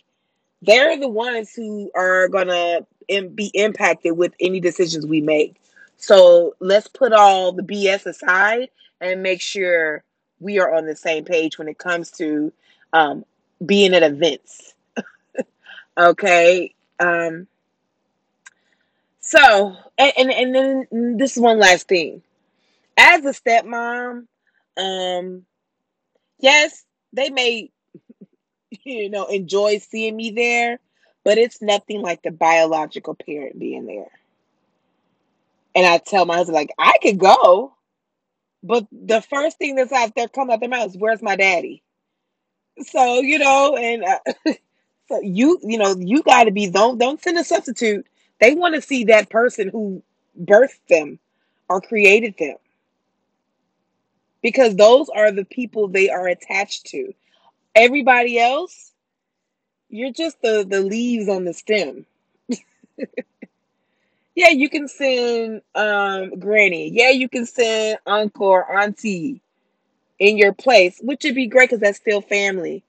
they're 0.63 0.99
the 0.99 1.09
ones 1.09 1.53
who 1.55 1.91
are 1.95 2.29
gonna 2.29 2.87
be 3.35 3.51
impacted 3.55 4.17
with 4.17 4.35
any 4.41 4.61
decisions 4.61 5.07
we 5.07 5.21
make. 5.21 5.57
So 5.97 6.55
let's 6.61 6.89
put 6.89 7.13
all 7.13 7.53
the 7.53 7.63
BS 7.63 8.07
aside 8.07 8.71
and 9.01 9.23
make 9.23 9.41
sure 9.41 10.03
we 10.41 10.59
are 10.59 10.75
on 10.75 10.87
the 10.87 10.97
same 10.97 11.25
page 11.25 11.59
when 11.59 11.69
it 11.69 11.79
comes 11.79 12.11
to 12.13 12.53
um, 12.93 13.25
being 13.65 13.95
at 13.95 14.03
events. 14.03 14.75
okay. 15.99 16.75
Um, 16.99 17.47
so, 19.21 19.77
and, 19.97 20.13
and, 20.19 20.33
and 20.33 20.55
then 20.55 21.17
this 21.17 21.37
is 21.37 21.43
one 21.43 21.59
last 21.59 21.89
thing. 21.89 22.23
As 22.97 23.25
a 23.25 23.31
stepmom, 23.31 24.27
um, 24.77 25.47
yes, 26.39 26.85
they 27.13 27.31
may, 27.31 27.71
you 28.85 29.09
know, 29.09 29.27
enjoy 29.27 29.79
seeing 29.79 30.17
me 30.17 30.31
there, 30.33 30.81
but 31.25 31.39
it's 31.39 31.63
nothing 31.63 32.03
like 32.03 32.23
the 32.23 32.31
biological 32.31 33.15
parent 33.15 33.59
being 33.59 33.87
there. 33.87 34.11
And 35.75 35.87
I 35.87 35.99
tell 35.99 36.27
my 36.27 36.37
husband, 36.37 36.57
like, 36.57 36.71
I 36.79 36.95
could 37.03 37.19
go, 37.19 37.75
but 38.63 38.87
the 38.93 39.23
first 39.23 39.59
thing 39.59 39.77
that's 39.77 39.93
out 39.93 40.15
there 40.15 40.29
coming 40.29 40.55
out 40.55 40.61
their 40.61 40.69
mouth 40.69 40.91
is, 40.91 40.97
"Where's 40.99 41.23
my 41.23 41.37
daddy?" 41.37 41.83
So 42.85 43.21
you 43.21 43.39
know, 43.39 43.77
and 43.77 44.05
uh, 44.05 44.19
so 45.09 45.21
you, 45.23 45.59
you 45.63 45.79
know, 45.79 45.97
you 45.99 46.23
got 46.23 46.45
to 46.45 46.51
be 46.53 46.69
don't 46.71 46.99
don't 46.99 47.23
send 47.23 47.39
a 47.39 47.45
substitute. 47.45 48.07
They 48.41 48.55
want 48.55 48.75
to 48.75 48.83
see 48.83 49.05
that 49.05 49.31
person 49.31 49.69
who 49.69 50.03
birthed 50.41 50.87
them 50.89 51.19
or 51.69 51.81
created 51.81 52.37
them 52.39 52.57
because 54.43 54.77
those 54.77 55.09
are 55.11 55.33
the 55.33 55.45
people 55.45 55.89
they 55.89 56.11
are 56.11 56.29
attached 56.29 56.87
to. 56.87 57.15
Everybody 57.75 58.39
else, 58.41 58.92
you're 59.93 60.13
just 60.13 60.43
the 60.43 60.67
the 60.69 60.83
leaves 60.83 61.29
on 61.31 61.45
the 61.45 61.55
stem. 61.55 62.07
yeah, 64.37 64.51
you 64.51 64.69
can 64.69 64.89
send 64.89 65.63
um 65.75 66.39
granny. 66.41 66.91
Yeah, 66.93 67.11
you 67.11 67.29
can 67.29 67.47
send 67.47 67.99
uncle 68.07 68.47
or 68.49 68.81
auntie 68.81 69.43
in 70.19 70.39
your 70.39 70.53
place, 70.55 70.99
which 71.03 71.25
would 71.25 71.35
be 71.35 71.47
great 71.49 71.71
because 71.71 71.81
that's 71.81 71.99
still 71.99 72.23
family. 72.23 72.85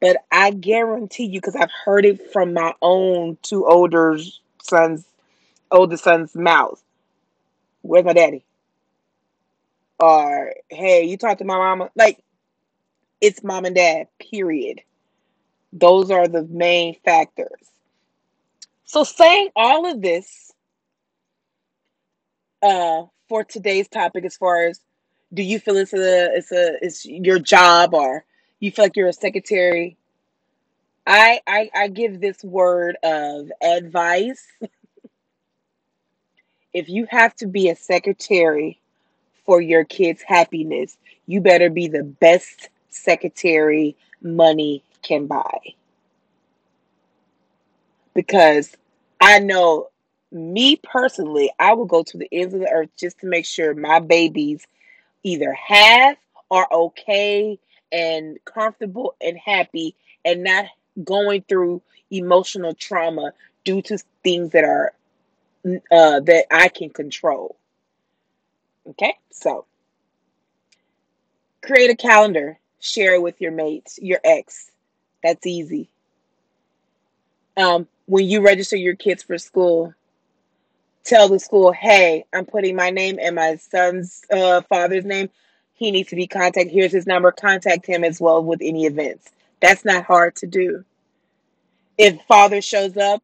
But 0.00 0.18
I 0.32 0.50
guarantee 0.52 1.26
you, 1.26 1.40
because 1.40 1.56
I've 1.56 1.72
heard 1.84 2.06
it 2.06 2.32
from 2.32 2.54
my 2.54 2.74
own 2.82 3.38
two 3.42 3.66
older 3.66 4.18
sons, 4.62 5.04
older 5.70 5.96
son's 5.96 6.34
mouth. 6.34 6.82
Where's 7.82 8.04
my 8.04 8.14
daddy? 8.14 8.44
Or 10.00 10.54
hey, 10.70 11.04
you 11.04 11.16
talk 11.16 11.38
to 11.38 11.44
my 11.44 11.56
mama. 11.58 11.90
Like 11.96 12.22
it's 13.20 13.44
mom 13.44 13.66
and 13.66 13.76
dad. 13.76 14.08
Period. 14.18 14.82
Those 15.72 16.10
are 16.10 16.26
the 16.26 16.44
main 16.44 16.96
factors. 17.04 17.70
So 18.84 19.04
saying 19.04 19.50
all 19.54 19.86
of 19.90 20.02
this 20.02 20.52
uh, 22.62 23.02
for 23.28 23.44
today's 23.44 23.88
topic, 23.88 24.24
as 24.24 24.36
far 24.36 24.66
as 24.66 24.80
do 25.32 25.42
you 25.42 25.60
feel 25.60 25.76
it's 25.76 25.92
a 25.92 26.34
it's 26.34 26.50
a 26.50 26.72
it's 26.82 27.06
your 27.06 27.38
job 27.38 27.94
or 27.94 28.24
you 28.58 28.72
feel 28.72 28.86
like 28.86 28.96
you're 28.96 29.08
a 29.08 29.12
secretary? 29.12 29.96
I 31.06 31.40
I, 31.46 31.70
I 31.74 31.88
give 31.88 32.20
this 32.20 32.42
word 32.42 32.96
of 33.02 33.52
advice. 33.62 34.44
if 36.72 36.88
you 36.88 37.06
have 37.10 37.34
to 37.36 37.46
be 37.46 37.68
a 37.68 37.76
secretary 37.76 38.80
for 39.44 39.60
your 39.60 39.84
kids' 39.84 40.22
happiness, 40.22 40.96
you 41.26 41.40
better 41.40 41.70
be 41.70 41.88
the 41.88 42.04
best 42.04 42.68
secretary 42.88 43.96
money 44.20 44.82
can 45.02 45.26
buy. 45.26 45.58
Because 48.14 48.76
I 49.20 49.38
know 49.38 49.88
me 50.32 50.76
personally, 50.76 51.50
I 51.58 51.74
will 51.74 51.86
go 51.86 52.02
to 52.02 52.18
the 52.18 52.28
ends 52.32 52.54
of 52.54 52.60
the 52.60 52.70
earth 52.70 52.90
just 52.96 53.18
to 53.20 53.26
make 53.26 53.46
sure 53.46 53.74
my 53.74 54.00
babies 54.00 54.66
either 55.22 55.52
have 55.52 56.16
are 56.50 56.68
okay 56.72 57.58
and 57.92 58.38
comfortable 58.44 59.14
and 59.20 59.38
happy 59.38 59.94
and 60.24 60.44
not 60.44 60.66
going 61.04 61.42
through 61.48 61.82
emotional 62.10 62.74
trauma 62.74 63.32
due 63.64 63.82
to 63.82 63.98
things 64.22 64.50
that 64.50 64.64
are 64.64 64.92
uh, 65.66 66.20
that 66.20 66.46
I 66.50 66.68
can 66.68 66.90
control. 66.90 67.56
Okay, 68.88 69.14
so 69.30 69.66
create 71.62 71.90
a 71.90 71.96
calendar, 71.96 72.58
share 72.80 73.14
it 73.14 73.22
with 73.22 73.40
your 73.40 73.52
mates, 73.52 73.98
your 74.00 74.20
ex. 74.24 74.70
That's 75.22 75.46
easy. 75.46 75.88
Um, 77.56 77.86
when 78.06 78.26
you 78.26 78.40
register 78.40 78.76
your 78.76 78.96
kids 78.96 79.22
for 79.22 79.38
school, 79.38 79.94
tell 81.04 81.28
the 81.28 81.38
school, 81.38 81.72
hey, 81.72 82.24
I'm 82.32 82.46
putting 82.46 82.76
my 82.76 82.90
name 82.90 83.18
and 83.20 83.36
my 83.36 83.56
son's 83.56 84.24
uh, 84.32 84.62
father's 84.62 85.04
name. 85.04 85.30
He 85.74 85.90
needs 85.90 86.10
to 86.10 86.16
be 86.16 86.26
contacted. 86.26 86.72
Here's 86.72 86.92
his 86.92 87.06
number. 87.06 87.32
Contact 87.32 87.86
him 87.86 88.04
as 88.04 88.20
well 88.20 88.42
with 88.42 88.60
any 88.62 88.86
events. 88.86 89.30
That's 89.60 89.84
not 89.84 90.04
hard 90.04 90.36
to 90.36 90.46
do. 90.46 90.84
If 91.98 92.20
father 92.22 92.60
shows 92.60 92.96
up 92.96 93.22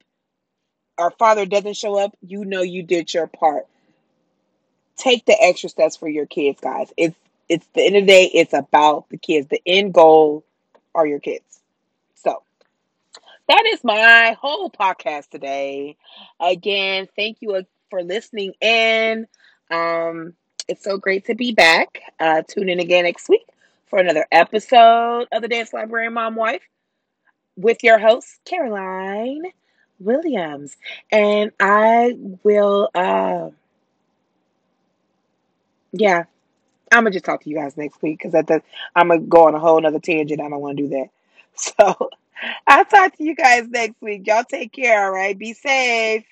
or 0.98 1.10
father 1.12 1.46
doesn't 1.46 1.76
show 1.76 1.98
up, 1.98 2.16
you 2.20 2.44
know 2.44 2.62
you 2.62 2.82
did 2.82 3.12
your 3.12 3.26
part. 3.26 3.66
Take 4.96 5.26
the 5.26 5.36
extra 5.40 5.68
steps 5.68 5.96
for 5.96 6.08
your 6.08 6.26
kids, 6.26 6.60
guys. 6.60 6.92
It's 6.96 7.16
it's 7.48 7.66
the 7.74 7.86
end 7.86 7.96
of 7.96 8.02
the 8.02 8.06
day, 8.08 8.24
it's 8.24 8.52
about 8.54 9.08
the 9.08 9.18
kids. 9.18 9.46
The 9.48 9.62
end 9.66 9.94
goal 9.94 10.44
are 10.94 11.06
your 11.06 11.20
kids. 11.20 11.60
That 13.48 13.64
is 13.66 13.84
my 13.84 14.36
whole 14.40 14.70
podcast 14.70 15.30
today. 15.30 15.96
Again, 16.40 17.08
thank 17.14 17.38
you 17.40 17.62
for 17.90 18.02
listening 18.02 18.54
in. 18.60 19.26
Um, 19.70 20.34
it's 20.68 20.82
so 20.82 20.98
great 20.98 21.26
to 21.26 21.34
be 21.34 21.52
back. 21.52 22.00
Uh, 22.18 22.42
tune 22.46 22.68
in 22.68 22.80
again 22.80 23.04
next 23.04 23.28
week 23.28 23.46
for 23.86 24.00
another 24.00 24.26
episode 24.32 25.28
of 25.30 25.42
the 25.42 25.48
Dance 25.48 25.72
Library 25.72 26.10
Mom 26.10 26.34
Wife 26.34 26.62
with 27.56 27.84
your 27.84 27.98
host, 27.98 28.40
Caroline 28.44 29.42
Williams. 30.00 30.76
And 31.12 31.52
I 31.60 32.16
will, 32.42 32.90
uh, 32.94 33.50
yeah, 35.92 36.24
I'm 36.92 37.04
gonna 37.04 37.10
just 37.10 37.24
talk 37.24 37.42
to 37.42 37.50
you 37.50 37.56
guys 37.56 37.76
next 37.76 38.02
week 38.02 38.20
because 38.22 38.34
I'm 38.94 39.08
gonna 39.08 39.20
go 39.20 39.46
on 39.46 39.54
a 39.54 39.60
whole 39.60 39.80
nother 39.80 40.00
tangent. 40.00 40.40
I 40.40 40.48
don't 40.48 40.60
want 40.60 40.76
to 40.78 40.82
do 40.84 40.88
that. 40.90 41.10
So 41.58 42.10
I'll 42.66 42.84
talk 42.84 43.16
to 43.16 43.24
you 43.24 43.34
guys 43.34 43.68
next 43.68 44.00
week. 44.02 44.26
Y'all 44.26 44.44
take 44.44 44.72
care. 44.72 45.06
All 45.06 45.12
right. 45.12 45.38
Be 45.38 45.54
safe. 45.54 46.24